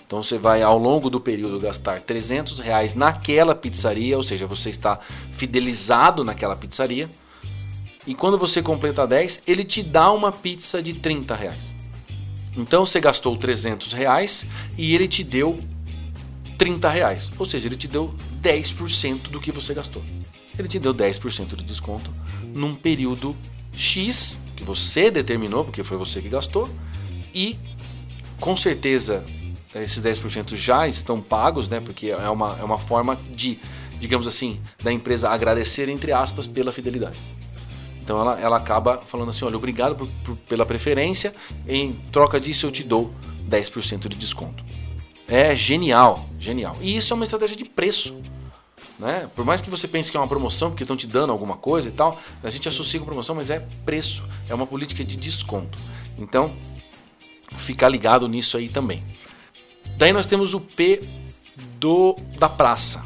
Então 0.05 0.23
você 0.23 0.37
vai 0.37 0.63
ao 0.63 0.77
longo 0.77 1.09
do 1.09 1.19
período 1.19 1.59
gastar 1.59 2.01
300 2.01 2.59
reais 2.59 2.93
naquela 2.93 3.53
pizzaria, 3.53 4.15
ou 4.15 4.23
seja, 4.23 4.47
você 4.47 4.69
está 4.69 4.99
fidelizado 5.31 6.23
naquela 6.23 6.55
pizzaria. 6.55 7.09
E 8.05 8.15
quando 8.15 8.37
você 8.37 8.61
completa 8.61 9.05
10, 9.05 9.41
ele 9.45 9.65
te 9.65 9.83
dá 9.83 10.09
uma 10.11 10.31
pizza 10.31 10.81
de 10.81 10.93
30 10.93 11.35
reais. 11.35 11.73
Então 12.55 12.85
você 12.85 13.01
gastou 13.01 13.35
300 13.35 13.91
reais 13.91 14.45
e 14.77 14.95
ele 14.95 15.09
te 15.09 15.25
deu 15.25 15.59
30 16.57 16.89
reais. 16.89 17.31
Ou 17.37 17.45
seja, 17.45 17.67
ele 17.67 17.75
te 17.75 17.87
deu 17.87 18.13
10% 18.41 19.29
do 19.29 19.39
que 19.39 19.51
você 19.51 19.73
gastou. 19.73 20.03
Ele 20.57 20.67
te 20.67 20.79
deu 20.79 20.93
10% 20.93 21.55
de 21.55 21.63
desconto 21.63 22.11
num 22.53 22.75
período 22.75 23.35
X 23.73 24.37
que 24.55 24.63
você 24.63 25.11
determinou, 25.11 25.63
porque 25.63 25.83
foi 25.83 25.97
você 25.97 26.19
que 26.19 26.29
gastou, 26.29 26.69
e 27.33 27.55
com 28.39 28.57
certeza 28.57 29.23
esses 29.75 30.01
10% 30.01 30.55
já 30.55 30.87
estão 30.87 31.21
pagos, 31.21 31.69
né? 31.69 31.79
Porque 31.79 32.07
é 32.09 32.29
uma, 32.29 32.57
é 32.59 32.63
uma 32.63 32.79
forma 32.79 33.17
de, 33.35 33.59
digamos 33.99 34.27
assim, 34.27 34.59
da 34.81 34.91
empresa 34.91 35.29
agradecer, 35.29 35.89
entre 35.89 36.11
aspas, 36.11 36.47
pela 36.47 36.71
fidelidade. 36.71 37.17
Então 38.01 38.19
ela, 38.19 38.39
ela 38.39 38.57
acaba 38.57 39.01
falando 39.05 39.29
assim: 39.29 39.45
olha, 39.45 39.57
obrigado 39.57 39.95
por, 39.95 40.07
por, 40.23 40.35
pela 40.35 40.65
preferência, 40.65 41.33
em 41.67 41.93
troca 42.11 42.39
disso 42.39 42.65
eu 42.65 42.71
te 42.71 42.83
dou 42.83 43.13
10% 43.49 44.07
de 44.07 44.15
desconto. 44.15 44.63
É 45.27 45.55
genial, 45.55 46.27
genial. 46.39 46.77
E 46.81 46.95
isso 46.95 47.13
é 47.13 47.15
uma 47.15 47.23
estratégia 47.23 47.57
de 47.57 47.65
preço. 47.65 48.21
Né? 48.97 49.29
Por 49.35 49.45
mais 49.45 49.61
que 49.61 49.69
você 49.69 49.87
pense 49.87 50.09
que 50.09 50.17
é 50.17 50.19
uma 50.19 50.27
promoção, 50.27 50.69
porque 50.69 50.83
estão 50.83 50.97
te 50.97 51.05
dando 51.05 51.31
alguma 51.31 51.57
coisa 51.57 51.89
e 51.89 51.91
tal, 51.91 52.19
a 52.41 52.49
gente 52.49 52.67
associa 52.67 52.99
com 52.99 53.05
promoção, 53.05 53.35
mas 53.35 53.49
é 53.49 53.59
preço, 53.85 54.23
é 54.49 54.55
uma 54.55 54.65
política 54.65 55.03
de 55.03 55.15
desconto. 55.17 55.77
Então, 56.17 56.55
ficar 57.57 57.89
ligado 57.89 58.27
nisso 58.27 58.57
aí 58.57 58.69
também. 58.69 59.03
Daí 59.97 60.11
nós 60.11 60.25
temos 60.25 60.53
o 60.53 60.59
P 60.59 61.01
do 61.79 62.15
da 62.39 62.49
praça. 62.49 63.03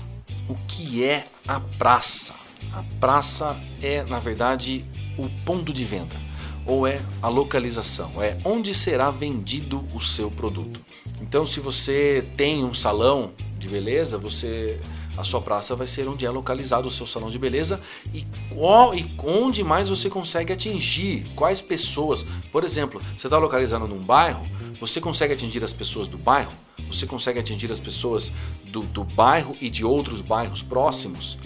O 0.47 0.55
que 0.67 1.03
é 1.03 1.27
a 1.47 1.59
praça? 1.59 2.33
A 2.73 2.83
praça 2.99 3.57
é, 3.81 4.03
na 4.03 4.19
verdade, 4.19 4.85
o 5.17 5.29
ponto 5.45 5.73
de 5.73 5.83
venda, 5.83 6.15
ou 6.65 6.85
é 6.85 7.01
a 7.21 7.27
localização, 7.27 8.21
é 8.21 8.37
onde 8.43 8.73
será 8.73 9.09
vendido 9.09 9.83
o 9.93 9.99
seu 9.99 10.29
produto. 10.29 10.79
Então, 11.21 11.45
se 11.45 11.59
você 11.59 12.23
tem 12.35 12.63
um 12.63 12.73
salão 12.73 13.31
de 13.57 13.67
beleza, 13.67 14.17
você 14.17 14.79
a 15.17 15.23
sua 15.23 15.41
praça 15.41 15.75
vai 15.75 15.87
ser 15.87 16.07
onde 16.07 16.25
é 16.25 16.29
localizado 16.29 16.87
o 16.87 16.91
seu 16.91 17.05
salão 17.05 17.29
de 17.29 17.37
beleza 17.37 17.81
e, 18.13 18.19
e 18.19 19.17
onde 19.23 19.63
mais 19.63 19.89
você 19.89 20.09
consegue 20.09 20.53
atingir 20.53 21.25
quais 21.35 21.61
pessoas. 21.61 22.25
Por 22.51 22.63
exemplo, 22.63 23.01
você 23.17 23.27
está 23.27 23.37
localizado 23.37 23.87
num 23.87 23.99
bairro, 23.99 24.45
você 24.79 25.01
consegue 25.01 25.33
atingir 25.33 25.63
as 25.63 25.73
pessoas 25.73 26.07
do 26.07 26.17
bairro, 26.17 26.51
você 26.87 27.05
consegue 27.05 27.39
atingir 27.39 27.71
as 27.71 27.79
pessoas 27.79 28.31
do, 28.65 28.81
do 28.81 29.03
bairro 29.03 29.55
e 29.61 29.69
de 29.69 29.85
outros 29.85 30.21
bairros 30.21 30.61
próximos, 30.61 31.37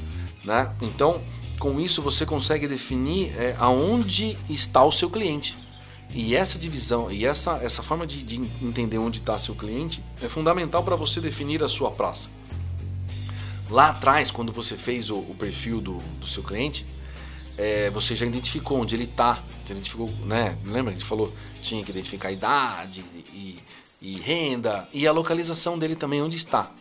né? 0.43 0.71
Então, 0.81 1.21
com 1.57 1.79
isso 1.79 2.01
você 2.01 2.25
consegue 2.25 2.67
definir 2.67 3.33
é, 3.37 3.55
aonde 3.59 4.37
está 4.49 4.83
o 4.83 4.91
seu 4.91 5.09
cliente. 5.09 5.57
E 6.13 6.35
essa 6.35 6.57
divisão 6.57 7.11
e 7.11 7.25
essa, 7.25 7.57
essa 7.63 7.83
forma 7.83 8.05
de, 8.05 8.23
de 8.23 8.37
entender 8.61 8.97
onde 8.97 9.19
está 9.19 9.37
seu 9.37 9.55
cliente 9.55 10.03
é 10.21 10.29
fundamental 10.29 10.83
para 10.83 10.95
você 10.95 11.19
definir 11.19 11.63
a 11.63 11.67
sua 11.67 11.91
praça. 11.91 12.29
Lá 13.69 13.89
atrás, 13.89 14.29
quando 14.29 14.53
você 14.53 14.77
fez 14.77 15.09
o, 15.09 15.17
o 15.17 15.35
perfil 15.37 15.81
do, 15.81 15.97
do 16.19 16.27
seu 16.27 16.43
cliente, 16.43 16.85
é, 17.57 17.89
você 17.89 18.15
já 18.15 18.25
identificou 18.25 18.79
onde 18.79 18.95
ele 18.95 19.05
está. 19.05 19.43
Identificou, 19.69 20.09
né? 20.25 20.57
Lembra 20.65 20.91
que 20.91 20.97
a 20.97 20.99
gente 20.99 21.05
falou? 21.05 21.33
Tinha 21.61 21.83
que 21.83 21.89
identificar 21.91 22.29
a 22.29 22.31
idade 22.31 23.03
e, 23.33 23.59
e 24.01 24.15
renda 24.19 24.87
e 24.93 25.07
a 25.07 25.11
localização 25.11 25.79
dele 25.79 25.95
também, 25.95 26.21
onde 26.21 26.37
está. 26.37 26.71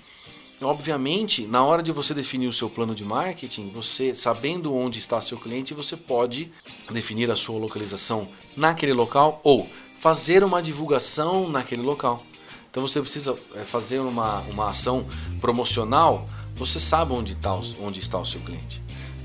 Obviamente, 0.61 1.47
na 1.47 1.65
hora 1.65 1.83
de 1.83 1.91
você 1.91 2.15
definir 2.15 2.47
o 2.47 2.53
seu 2.53 2.71
plano 2.71 2.95
de 2.95 3.05
marketing, 3.05 3.71
você 3.71 4.15
sabendo 4.15 4.75
onde 4.75 4.99
está 4.99 5.21
seu 5.21 5.37
cliente, 5.37 5.75
você 5.75 5.97
pode 5.97 6.51
definir 6.91 7.31
a 7.31 7.37
sua 7.37 7.59
localização 7.59 8.29
naquele 8.57 8.93
local 8.93 9.41
ou 9.43 9.69
fazer 9.99 10.45
uma 10.45 10.63
divulgação 10.63 11.49
naquele 11.49 11.83
local. 11.83 12.25
Então 12.71 12.87
você 12.87 13.01
precisa 13.01 13.37
é, 13.55 13.65
fazer 13.65 13.99
uma, 13.99 14.41
uma 14.43 14.71
ação 14.71 15.07
promocional, 15.41 16.29
você 16.55 16.79
sabe 16.79 17.13
onde 17.13 17.33
está, 17.33 17.55
onde 17.55 18.01
está 18.01 18.19
o 18.19 18.25
seu 18.25 18.41
cliente. 18.41 18.83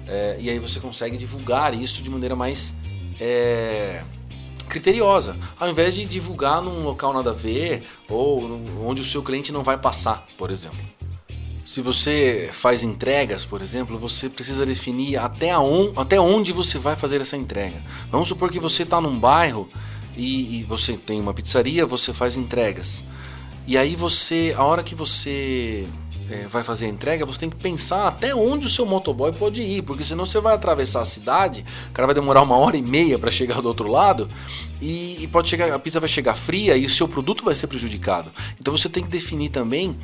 É, 0.08 0.38
e 0.40 0.50
aí 0.50 0.58
você 0.58 0.80
consegue 0.80 1.16
divulgar 1.16 1.74
isso 1.74 2.02
de 2.02 2.10
maneira 2.10 2.36
mais 2.36 2.74
é, 3.20 4.04
criteriosa, 4.68 5.38
ao 5.60 5.70
invés 5.70 5.96
de 5.96 6.06
divulgar 6.06 6.62
num 6.62 6.84
local 6.84 7.14
nada 7.14 7.30
a 7.30 7.34
ver 7.34 7.84
ou 8.08 8.44
onde 8.84 9.02
o 9.02 9.06
seu 9.06 9.22
cliente 9.22 9.52
não 9.52 9.64
vai 9.64 9.78
passar, 9.78 10.26
por 10.38 10.50
exemplo. 10.50 10.80
Se 11.70 11.84
você 11.84 12.50
faz 12.52 12.82
entregas, 12.82 13.46
por 13.46 13.62
exemplo, 13.62 14.00
você 14.00 14.28
precisa 14.28 14.66
definir 14.66 15.18
até, 15.18 15.56
on, 15.56 15.94
até 15.96 16.20
onde 16.20 16.52
você 16.52 16.80
vai 16.80 16.96
fazer 16.96 17.22
essa 17.22 17.38
entrega. 17.38 17.80
Vamos 18.10 18.28
supor 18.28 18.50
que 18.50 18.60
você 18.60 18.82
está 18.82 19.00
num 19.00 19.20
bairro 19.20 19.70
e, 20.18 20.62
e, 20.62 20.64
você 20.64 20.98
tem 20.98 21.22
uma 21.22 21.32
pizzaria, 21.32 21.86
você 21.86 22.12
faz 22.12 22.36
entregas. 22.38 23.04
E 23.68 23.78
aí 23.78 23.96
você, 23.96 24.52
a 24.58 24.64
hora 24.64 24.82
que 24.82 24.96
você 24.96 25.88
é, 26.30 26.48
vai 26.48 26.64
fazer 26.64 26.86
a 26.86 26.90
entrega, 26.90 27.26
você 27.26 27.40
tem 27.40 27.50
que 27.50 27.56
pensar 27.56 28.08
até 28.08 28.36
onde 28.36 28.68
o 28.68 28.70
seu 28.70 28.86
motoboy 28.86 29.32
pode 29.34 29.62
ir, 29.62 29.82
porque 29.82 30.04
senão 30.04 30.26
você 30.26 30.40
vai 30.40 30.54
atravessar 30.54 31.02
a 31.02 31.06
cidade, 31.06 31.66
o 31.90 31.94
cara 31.94 32.06
vai 32.06 32.14
demorar 32.14 32.42
uma 32.42 32.56
hora 32.58 32.78
e 32.78 32.82
meia 32.82 33.18
para 33.18 33.32
chegar 33.32 33.62
do 33.62 33.68
outro 33.68 33.90
lado 33.90 34.30
e, 34.82 35.24
e, 35.24 35.28
pode 35.28 35.50
chegar, 35.50 35.74
a 35.74 35.80
pizza 35.80 36.00
vai 36.00 36.08
chegar 36.08 36.36
fria 36.36 36.78
e 36.78 36.86
o 36.86 36.90
seu 36.90 37.08
produto 37.08 37.44
vai 37.44 37.56
ser 37.56 37.68
prejudicado. 37.68 38.32
Então 38.60 38.76
você 38.76 38.88
tem 38.88 39.04
que 39.04 39.10
definir 39.10 39.50
também 39.50 39.98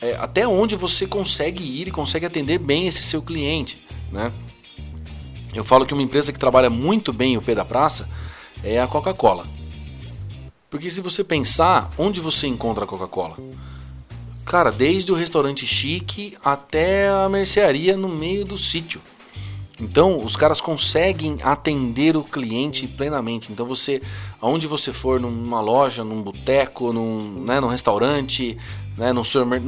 é, 0.00 0.16
até 0.16 0.46
onde 0.46 0.74
você 0.74 1.06
consegue 1.06 1.62
ir 1.62 1.88
e 1.88 1.90
consegue 1.90 2.26
atender 2.26 2.58
bem 2.58 2.88
esse 2.88 3.02
seu 3.02 3.22
cliente, 3.22 3.86
né? 4.10 4.32
Eu 5.52 5.64
falo 5.64 5.84
que 5.84 5.92
uma 5.92 6.02
empresa 6.02 6.32
que 6.32 6.38
trabalha 6.38 6.70
muito 6.70 7.12
bem 7.12 7.36
o 7.36 7.42
pé 7.42 7.54
da 7.54 7.64
praça 7.64 8.08
é 8.62 8.80
a 8.80 8.86
Coca-Cola. 8.86 9.46
Porque 10.68 10.88
se 10.88 11.00
você 11.00 11.24
pensar, 11.24 11.90
onde 11.98 12.20
você 12.20 12.46
encontra 12.46 12.84
a 12.84 12.86
Coca-Cola? 12.86 13.36
Cara, 14.44 14.72
desde 14.72 15.12
o 15.12 15.14
restaurante 15.14 15.66
chique 15.66 16.36
até 16.44 17.08
a 17.08 17.28
mercearia 17.28 17.96
no 17.96 18.08
meio 18.08 18.44
do 18.44 18.58
sítio. 18.58 19.00
Então, 19.80 20.22
os 20.22 20.36
caras 20.36 20.60
conseguem 20.60 21.38
atender 21.42 22.16
o 22.16 22.22
cliente 22.22 22.86
plenamente. 22.86 23.50
Então, 23.50 23.64
você, 23.64 24.02
aonde 24.40 24.66
você 24.66 24.92
for, 24.92 25.18
numa 25.18 25.60
loja, 25.60 26.04
num 26.04 26.22
boteco, 26.22 26.92
num, 26.92 27.42
né, 27.44 27.60
num 27.60 27.68
restaurante, 27.68 28.58
né, 28.98 29.10
no, 29.10 29.24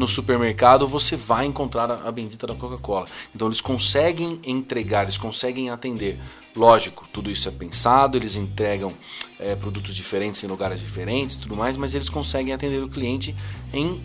supermercado, 0.07 0.87
você 0.87 1.17
vai 1.17 1.47
encontrar 1.47 1.91
a, 1.91 2.09
a 2.09 2.13
bendita 2.13 2.47
da 2.47 2.55
Coca-Cola. 2.55 3.07
Então, 3.35 3.49
eles 3.49 3.63
conseguem 3.63 4.39
entregar, 4.45 5.05
eles 5.05 5.17
conseguem 5.17 5.71
atender. 5.71 6.19
Lógico, 6.55 7.09
tudo 7.11 7.31
isso 7.31 7.49
é 7.49 7.51
pensado, 7.51 8.19
eles 8.19 8.37
entregam 8.37 8.93
é, 9.41 9.57
produtos 9.57 9.95
diferentes 9.95 10.45
em 10.45 10.47
lugares 10.47 10.81
diferentes, 10.81 11.37
tudo 11.37 11.57
mais, 11.57 11.79
mas 11.79 11.95
eles 11.95 12.11
conseguem 12.11 12.53
atender 12.53 12.83
o 12.83 12.89
cliente 12.89 13.35
em 13.73 13.99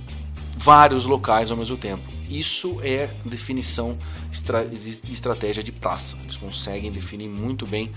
vários 0.58 1.06
locais 1.06 1.52
ao 1.52 1.58
mesmo 1.58 1.78
tempo. 1.78 2.04
Isso 2.30 2.80
é 2.82 3.10
definição 3.24 3.98
de 4.32 5.14
estratégia 5.14 5.64
de 5.64 5.72
praça. 5.72 6.18
Eles 6.24 6.36
conseguem 6.36 6.92
definir 6.92 7.30
muito 7.30 7.66
bem 7.66 7.92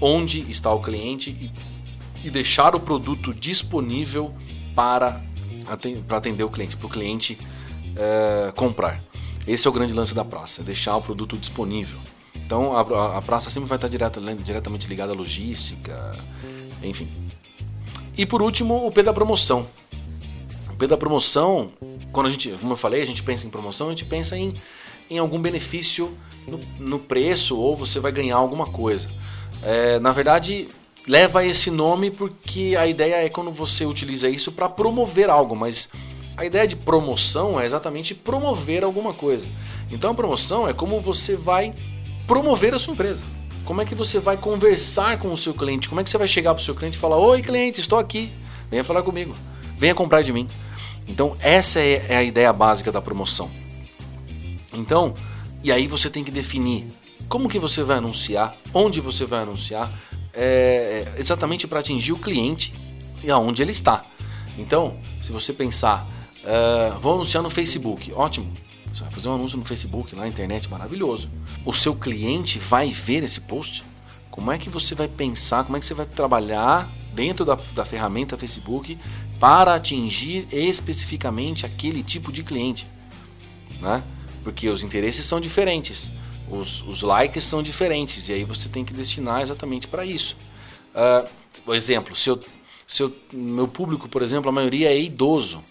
onde 0.00 0.40
está 0.50 0.72
o 0.72 0.80
cliente 0.80 1.30
e, 1.30 1.52
e 2.24 2.30
deixar 2.30 2.74
o 2.74 2.80
produto 2.80 3.32
disponível 3.32 4.34
para, 4.74 5.22
para 6.08 6.16
atender 6.16 6.42
o 6.42 6.48
cliente, 6.48 6.76
para 6.76 6.86
o 6.86 6.90
cliente 6.90 7.38
é, 7.94 8.50
comprar. 8.56 9.00
Esse 9.46 9.68
é 9.68 9.70
o 9.70 9.72
grande 9.72 9.94
lance 9.94 10.14
da 10.14 10.24
praça, 10.24 10.62
deixar 10.62 10.96
o 10.96 11.02
produto 11.02 11.36
disponível. 11.36 11.98
Então 12.34 12.76
a, 12.76 13.18
a 13.18 13.22
praça 13.22 13.50
sempre 13.50 13.68
vai 13.68 13.76
estar 13.76 13.88
direta, 13.88 14.20
diretamente 14.42 14.88
ligada 14.88 15.12
à 15.12 15.14
logística, 15.14 16.12
enfim. 16.82 17.08
E 18.16 18.24
por 18.24 18.42
último, 18.42 18.86
o 18.86 18.90
P 18.90 19.02
da 19.02 19.12
promoção. 19.12 19.66
O 20.76 20.78
P 20.78 20.86
da 20.86 20.96
promoção, 20.98 21.72
quando 22.12 22.26
a 22.26 22.30
gente, 22.30 22.50
como 22.50 22.74
eu 22.74 22.76
falei, 22.76 23.00
a 23.00 23.06
gente 23.06 23.22
pensa 23.22 23.46
em 23.46 23.48
promoção, 23.48 23.86
a 23.86 23.90
gente 23.92 24.04
pensa 24.04 24.36
em, 24.36 24.52
em 25.08 25.16
algum 25.16 25.40
benefício 25.40 26.14
no, 26.46 26.60
no 26.78 26.98
preço 26.98 27.56
ou 27.56 27.74
você 27.74 27.98
vai 27.98 28.12
ganhar 28.12 28.36
alguma 28.36 28.66
coisa. 28.66 29.08
É, 29.62 29.98
na 30.00 30.12
verdade, 30.12 30.68
leva 31.08 31.46
esse 31.46 31.70
nome 31.70 32.10
porque 32.10 32.76
a 32.78 32.86
ideia 32.86 33.24
é 33.24 33.30
quando 33.30 33.50
você 33.50 33.86
utiliza 33.86 34.28
isso 34.28 34.52
para 34.52 34.68
promover 34.68 35.30
algo, 35.30 35.56
mas 35.56 35.88
a 36.36 36.44
ideia 36.44 36.66
de 36.66 36.76
promoção 36.76 37.58
é 37.58 37.64
exatamente 37.64 38.14
promover 38.14 38.84
alguma 38.84 39.14
coisa. 39.14 39.48
Então 39.90 40.10
a 40.10 40.14
promoção 40.14 40.68
é 40.68 40.74
como 40.74 41.00
você 41.00 41.36
vai 41.36 41.72
promover 42.26 42.74
a 42.74 42.78
sua 42.78 42.92
empresa. 42.92 43.22
Como 43.64 43.80
é 43.80 43.86
que 43.86 43.94
você 43.94 44.18
vai 44.18 44.36
conversar 44.36 45.18
com 45.20 45.32
o 45.32 45.36
seu 45.38 45.54
cliente? 45.54 45.88
Como 45.88 46.02
é 46.02 46.04
que 46.04 46.10
você 46.10 46.18
vai 46.18 46.28
chegar 46.28 46.52
para 46.52 46.60
o 46.60 46.64
seu 46.64 46.74
cliente 46.74 46.98
e 46.98 47.00
falar: 47.00 47.16
Oi, 47.16 47.40
cliente, 47.40 47.80
estou 47.80 47.98
aqui, 47.98 48.30
venha 48.70 48.84
falar 48.84 49.02
comigo, 49.02 49.34
venha 49.78 49.94
comprar 49.94 50.20
de 50.20 50.34
mim. 50.34 50.46
Então, 51.08 51.36
essa 51.40 51.80
é, 51.80 52.06
é 52.08 52.16
a 52.16 52.22
ideia 52.22 52.52
básica 52.52 52.90
da 52.90 53.00
promoção. 53.00 53.50
Então, 54.72 55.14
e 55.62 55.72
aí 55.72 55.86
você 55.86 56.10
tem 56.10 56.22
que 56.22 56.30
definir 56.30 56.86
como 57.28 57.48
que 57.48 57.58
você 57.58 57.82
vai 57.82 57.98
anunciar, 57.98 58.56
onde 58.72 59.00
você 59.00 59.24
vai 59.24 59.42
anunciar, 59.42 59.90
é, 60.32 61.06
é 61.16 61.20
exatamente 61.20 61.66
para 61.66 61.80
atingir 61.80 62.12
o 62.12 62.18
cliente 62.18 62.72
e 63.22 63.30
aonde 63.30 63.62
ele 63.62 63.72
está. 63.72 64.04
Então, 64.58 64.96
se 65.20 65.32
você 65.32 65.52
pensar, 65.52 66.06
uh, 66.44 66.98
vou 67.00 67.14
anunciar 67.14 67.42
no 67.42 67.50
Facebook, 67.50 68.12
ótimo. 68.14 68.50
Você 68.92 69.02
vai 69.02 69.12
fazer 69.12 69.28
um 69.28 69.34
anúncio 69.34 69.58
no 69.58 69.64
Facebook, 69.64 70.16
na 70.16 70.26
internet, 70.26 70.70
maravilhoso. 70.70 71.28
O 71.64 71.72
seu 71.72 71.94
cliente 71.94 72.58
vai 72.58 72.90
ver 72.90 73.22
esse 73.22 73.40
post? 73.40 73.84
Como 74.30 74.50
é 74.52 74.58
que 74.58 74.70
você 74.70 74.94
vai 74.94 75.08
pensar, 75.08 75.64
como 75.64 75.76
é 75.76 75.80
que 75.80 75.86
você 75.86 75.94
vai 75.94 76.06
trabalhar 76.06 76.90
dentro 77.12 77.44
da, 77.44 77.58
da 77.74 77.84
ferramenta 77.84 78.36
Facebook 78.36 78.98
para 79.38 79.74
atingir 79.74 80.46
especificamente 80.52 81.66
aquele 81.66 82.02
tipo 82.02 82.32
de 82.32 82.42
cliente? 82.42 82.86
Né? 83.80 84.02
Porque 84.42 84.68
os 84.68 84.82
interesses 84.82 85.24
são 85.24 85.40
diferentes, 85.40 86.12
os, 86.50 86.82
os 86.82 87.02
likes 87.02 87.44
são 87.44 87.62
diferentes, 87.62 88.28
e 88.28 88.32
aí 88.32 88.44
você 88.44 88.68
tem 88.68 88.84
que 88.84 88.92
destinar 88.92 89.42
exatamente 89.42 89.86
para 89.86 90.04
isso. 90.04 90.36
Uh, 90.94 91.28
por 91.64 91.74
exemplo, 91.74 92.14
se 92.14 92.30
eu, 92.30 92.40
se 92.86 93.02
eu, 93.02 93.14
meu 93.32 93.66
público, 93.66 94.08
por 94.08 94.22
exemplo, 94.22 94.48
a 94.48 94.52
maioria 94.52 94.90
é 94.90 94.98
idoso 94.98 95.62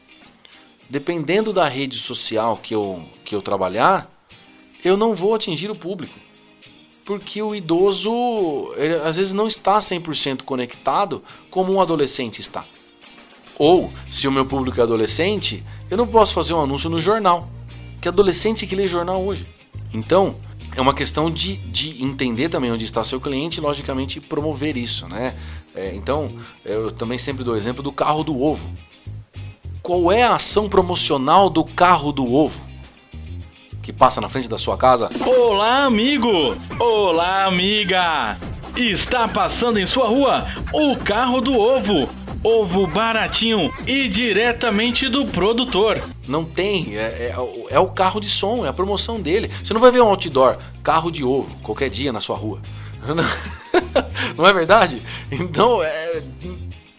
dependendo 0.89 1.51
da 1.51 1.67
rede 1.67 1.97
social 1.97 2.57
que 2.57 2.73
eu, 2.73 3.03
que 3.23 3.33
eu 3.33 3.41
trabalhar, 3.41 4.09
eu 4.83 4.95
não 4.95 5.15
vou 5.15 5.33
atingir 5.33 5.69
o 5.69 5.75
público. 5.75 6.13
Porque 7.03 7.41
o 7.41 7.55
idoso, 7.55 8.11
ele, 8.77 8.95
às 8.95 9.15
vezes, 9.15 9.33
não 9.33 9.47
está 9.47 9.77
100% 9.77 10.43
conectado 10.43 11.23
como 11.49 11.73
um 11.73 11.81
adolescente 11.81 12.39
está. 12.41 12.65
Ou, 13.57 13.91
se 14.11 14.27
o 14.27 14.31
meu 14.31 14.45
público 14.45 14.79
é 14.79 14.83
adolescente, 14.83 15.63
eu 15.89 15.97
não 15.97 16.07
posso 16.07 16.33
fazer 16.33 16.53
um 16.53 16.61
anúncio 16.61 16.89
no 16.89 16.99
jornal. 16.99 17.47
Que 18.01 18.07
adolescente 18.07 18.67
que 18.67 18.75
lê 18.75 18.87
jornal 18.87 19.23
hoje. 19.23 19.45
Então, 19.93 20.35
é 20.75 20.81
uma 20.81 20.93
questão 20.93 21.31
de, 21.31 21.57
de 21.57 22.03
entender 22.03 22.49
também 22.49 22.71
onde 22.71 22.85
está 22.85 23.03
seu 23.03 23.19
cliente 23.19 23.59
e, 23.59 23.61
logicamente, 23.61 24.19
promover 24.19 24.75
isso. 24.75 25.07
Né? 25.07 25.35
É, 25.73 25.95
então, 25.95 26.31
eu 26.65 26.91
também 26.91 27.17
sempre 27.17 27.43
dou 27.43 27.53
o 27.53 27.57
exemplo 27.57 27.81
do 27.81 27.91
carro 27.91 28.23
do 28.23 28.41
ovo 28.41 28.69
qual 29.85 30.11
é 30.11 30.23
a 30.23 30.33
ação 30.33 30.67
promocional 30.67 31.47
do 31.47 31.63
carro 31.63 32.11
do 32.11 32.33
ovo? 32.33 32.59
Que 33.83 33.93
passa 33.93 34.19
na 34.19 34.27
frente 34.27 34.49
da 34.49 34.57
sua 34.57 34.75
casa? 34.75 35.11
Olá, 35.23 35.83
amigo! 35.83 36.55
Olá, 36.79 37.45
amiga! 37.45 38.35
Está 38.75 39.27
passando 39.27 39.77
em 39.77 39.85
sua 39.85 40.07
rua 40.07 40.47
o 40.73 40.95
carro 40.95 41.39
do 41.39 41.53
ovo. 41.53 42.09
Ovo 42.45 42.85
baratinho 42.85 43.73
e 43.87 44.07
diretamente 44.07 45.09
do 45.09 45.25
produtor. 45.25 45.99
Não 46.27 46.45
tem, 46.45 46.95
é, 46.95 47.01
é, 47.01 47.35
é, 47.71 47.79
o 47.79 47.87
carro 47.87 48.19
de 48.19 48.29
som, 48.29 48.63
é 48.63 48.69
a 48.69 48.73
promoção 48.73 49.19
dele. 49.19 49.49
Você 49.63 49.73
não 49.73 49.81
vai 49.81 49.91
ver 49.91 49.99
um 49.99 50.07
outdoor, 50.07 50.59
carro 50.83 51.09
de 51.09 51.23
ovo, 51.23 51.49
qualquer 51.63 51.89
dia 51.89 52.13
na 52.13 52.21
sua 52.21 52.37
rua. 52.37 52.61
Não 54.37 54.45
é 54.45 54.53
verdade? 54.53 55.01
Então, 55.31 55.81
é, 55.81 56.21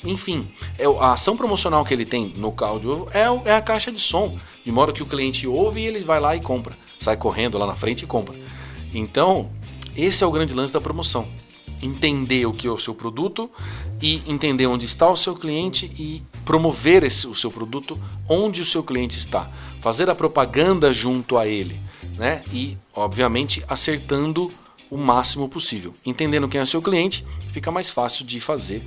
enfim, 0.05 0.49
é, 0.77 0.85
a 0.85 1.13
ação 1.13 1.37
promocional 1.37 1.85
que 1.85 1.95
ele 1.95 2.05
tem 2.05 2.33
no 2.37 2.51
carro 2.51 2.81
de 2.81 2.89
ovo 2.89 3.09
é, 3.15 3.51
é 3.51 3.55
a 3.55 3.61
caixa 3.61 3.93
de 3.93 4.01
som, 4.01 4.37
de 4.65 4.73
modo 4.73 4.93
que 4.93 5.03
o 5.03 5.07
cliente 5.07 5.47
ouve 5.47 5.81
e 5.81 5.87
ele 5.87 6.01
vai 6.01 6.19
lá 6.19 6.35
e 6.35 6.41
compra, 6.41 6.75
sai 6.99 7.17
correndo 7.17 7.57
lá 7.57 7.67
na 7.67 7.77
frente 7.77 8.03
e 8.03 8.07
compra. 8.07 8.35
Então, 8.93 9.49
esse 9.97 10.25
é 10.25 10.27
o 10.27 10.31
grande 10.33 10.55
lance 10.55 10.73
da 10.73 10.81
promoção. 10.81 11.29
Entender 11.83 12.47
o 12.47 12.53
que 12.53 12.67
é 12.67 12.71
o 12.71 12.79
seu 12.79 12.95
produto 12.95 13.51
e 14.01 14.23
entender 14.27 14.67
onde 14.67 14.87
está 14.87 15.09
o 15.09 15.17
seu 15.17 15.35
cliente 15.35 15.87
e 15.99 16.23
promover 16.45 17.05
esse, 17.05 17.27
o 17.27 17.35
seu 17.35 17.51
produto 17.51 17.99
onde 18.29 18.61
o 18.61 18.65
seu 18.65 18.83
cliente 18.83 19.19
está. 19.19 19.51
Fazer 19.81 20.09
a 20.09 20.15
propaganda 20.15 20.93
junto 20.93 21.37
a 21.37 21.47
ele. 21.47 21.81
Né? 22.17 22.43
E, 22.53 22.77
obviamente, 22.95 23.63
acertando 23.69 24.51
o 24.91 24.97
máximo 24.97 25.49
possível. 25.49 25.95
Entendendo 26.05 26.49
quem 26.49 26.61
é 26.61 26.63
o 26.63 26.67
seu 26.67 26.81
cliente, 26.81 27.25
fica 27.53 27.71
mais 27.71 27.91
fácil 27.91 28.25
de 28.25 28.41
fazer 28.41 28.83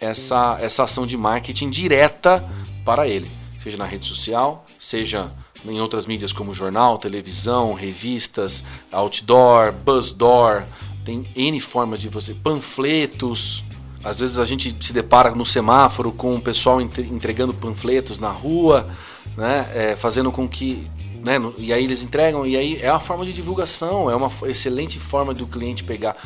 essa, 0.00 0.58
essa 0.60 0.84
ação 0.84 1.06
de 1.06 1.16
marketing 1.16 1.70
direta 1.70 2.44
para 2.84 3.08
ele, 3.08 3.30
seja 3.58 3.76
na 3.76 3.84
rede 3.84 4.06
social, 4.06 4.66
seja 4.78 5.30
em 5.64 5.80
outras 5.80 6.06
mídias 6.06 6.32
como 6.32 6.52
jornal, 6.52 6.98
televisão, 6.98 7.72
revistas, 7.72 8.62
outdoor, 8.92 9.72
buzzdoor, 9.72 10.64
tem 11.04 11.24
N 11.36 11.60
formas 11.60 12.00
de 12.00 12.08
você, 12.08 12.34
panfletos. 12.34 13.62
Às 14.02 14.20
vezes 14.20 14.38
a 14.38 14.44
gente 14.44 14.74
se 14.80 14.92
depara 14.92 15.30
no 15.30 15.46
semáforo 15.46 16.12
com 16.12 16.34
o 16.34 16.40
pessoal 16.40 16.80
entregando 16.80 17.54
panfletos 17.54 18.18
na 18.18 18.30
rua, 18.30 18.88
né, 19.36 19.70
é, 19.74 19.96
fazendo 19.96 20.30
com 20.30 20.48
que 20.48 20.86
né, 21.24 21.40
e 21.56 21.72
aí 21.72 21.82
eles 21.82 22.02
entregam, 22.02 22.46
e 22.46 22.54
aí 22.54 22.78
é 22.82 22.90
uma 22.90 23.00
forma 23.00 23.24
de 23.24 23.32
divulgação, 23.32 24.10
é 24.10 24.14
uma 24.14 24.30
excelente 24.44 25.00
forma 25.00 25.32
do 25.32 25.46
cliente 25.46 25.82
pegar. 25.82 26.16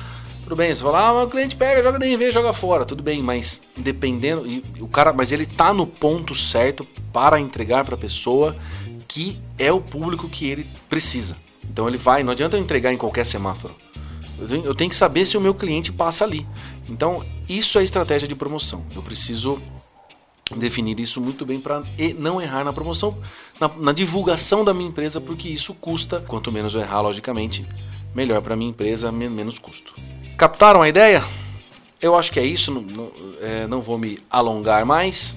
Tudo 0.42 0.56
bem, 0.56 0.74
você 0.74 0.82
fala, 0.82 1.00
ah, 1.00 1.22
o 1.22 1.28
cliente 1.28 1.54
pega, 1.54 1.82
joga 1.82 1.98
nem 1.98 2.16
vê, 2.16 2.32
joga 2.32 2.52
fora. 2.52 2.84
Tudo 2.84 3.02
bem, 3.02 3.22
mas 3.22 3.60
dependendo. 3.76 4.46
E, 4.46 4.64
o 4.80 4.88
cara, 4.88 5.12
mas 5.12 5.30
ele 5.30 5.44
tá 5.44 5.74
no 5.74 5.86
ponto 5.86 6.34
certo 6.34 6.86
para 7.12 7.38
entregar 7.38 7.84
para 7.84 7.94
a 7.94 7.98
pessoa 7.98 8.56
que 9.06 9.38
é 9.58 9.70
o 9.70 9.80
público 9.80 10.28
que 10.28 10.48
ele 10.48 10.66
precisa. 10.88 11.36
Então 11.70 11.86
ele 11.86 11.98
vai, 11.98 12.22
não 12.22 12.32
adianta 12.32 12.56
eu 12.56 12.60
entregar 12.60 12.92
em 12.92 12.96
qualquer 12.96 13.26
semáforo. 13.26 13.74
Eu 14.64 14.74
tenho, 14.74 14.90
que 14.90 14.96
saber 14.96 15.26
se 15.26 15.36
o 15.36 15.40
meu 15.40 15.52
cliente 15.52 15.92
passa 15.92 16.24
ali. 16.24 16.46
Então, 16.88 17.24
isso 17.48 17.78
é 17.78 17.84
estratégia 17.84 18.28
de 18.28 18.34
promoção. 18.34 18.84
Eu 18.94 19.02
preciso 19.02 19.60
definir 20.56 20.98
isso 21.00 21.20
muito 21.20 21.44
bem 21.44 21.60
para 21.60 21.82
não 22.16 22.40
errar 22.40 22.64
na 22.64 22.72
promoção, 22.72 23.18
na, 23.60 23.68
na, 23.76 23.92
divulgação 23.92 24.64
da 24.64 24.72
minha 24.72 24.88
empresa, 24.88 25.20
porque 25.20 25.48
isso 25.48 25.74
custa. 25.74 26.22
Quanto 26.26 26.50
menos 26.52 26.74
eu 26.74 26.80
errar, 26.80 27.00
logicamente, 27.00 27.66
melhor 28.14 28.40
para 28.40 28.54
minha 28.56 28.70
empresa, 28.70 29.12
menos 29.12 29.58
custo. 29.58 29.92
Captaram 30.36 30.82
a 30.82 30.88
ideia? 30.88 31.24
Eu 32.00 32.16
acho 32.16 32.30
que 32.30 32.38
é 32.38 32.44
isso, 32.44 32.72
não, 32.72 32.82
não, 32.82 33.10
é, 33.40 33.66
não 33.66 33.80
vou 33.80 33.98
me 33.98 34.20
alongar 34.30 34.86
mais. 34.86 35.34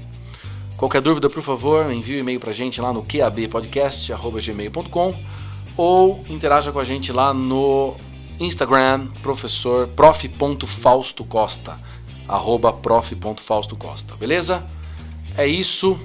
Qualquer 0.77 1.01
dúvida, 1.01 1.27
por 1.29 1.41
favor, 1.41 1.91
envie 1.91 2.17
um 2.17 2.19
e-mail 2.19 2.39
para 2.39 2.51
a 2.51 2.53
gente 2.53 2.79
lá 2.79 2.93
no 2.93 3.03
qabpodcast.gmail.com 3.03 5.15
ou 5.77 6.23
interaja 6.29 6.71
com 6.71 6.77
a 6.79 6.83
gente 6.83 7.11
lá 7.11 7.33
no 7.33 7.95
Instagram, 8.41 9.07
professor 9.21 9.87
prof.faustocosta, 9.89 11.77
arroba 12.27 12.73
prof.faustocosta, 12.73 14.15
beleza? 14.15 14.65
É 15.37 15.45
isso, 15.45 15.97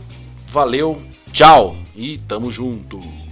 valeu, 0.49 1.01
tchau 1.33 1.77
e 1.95 2.19
tamo 2.19 2.51
junto! 2.51 3.26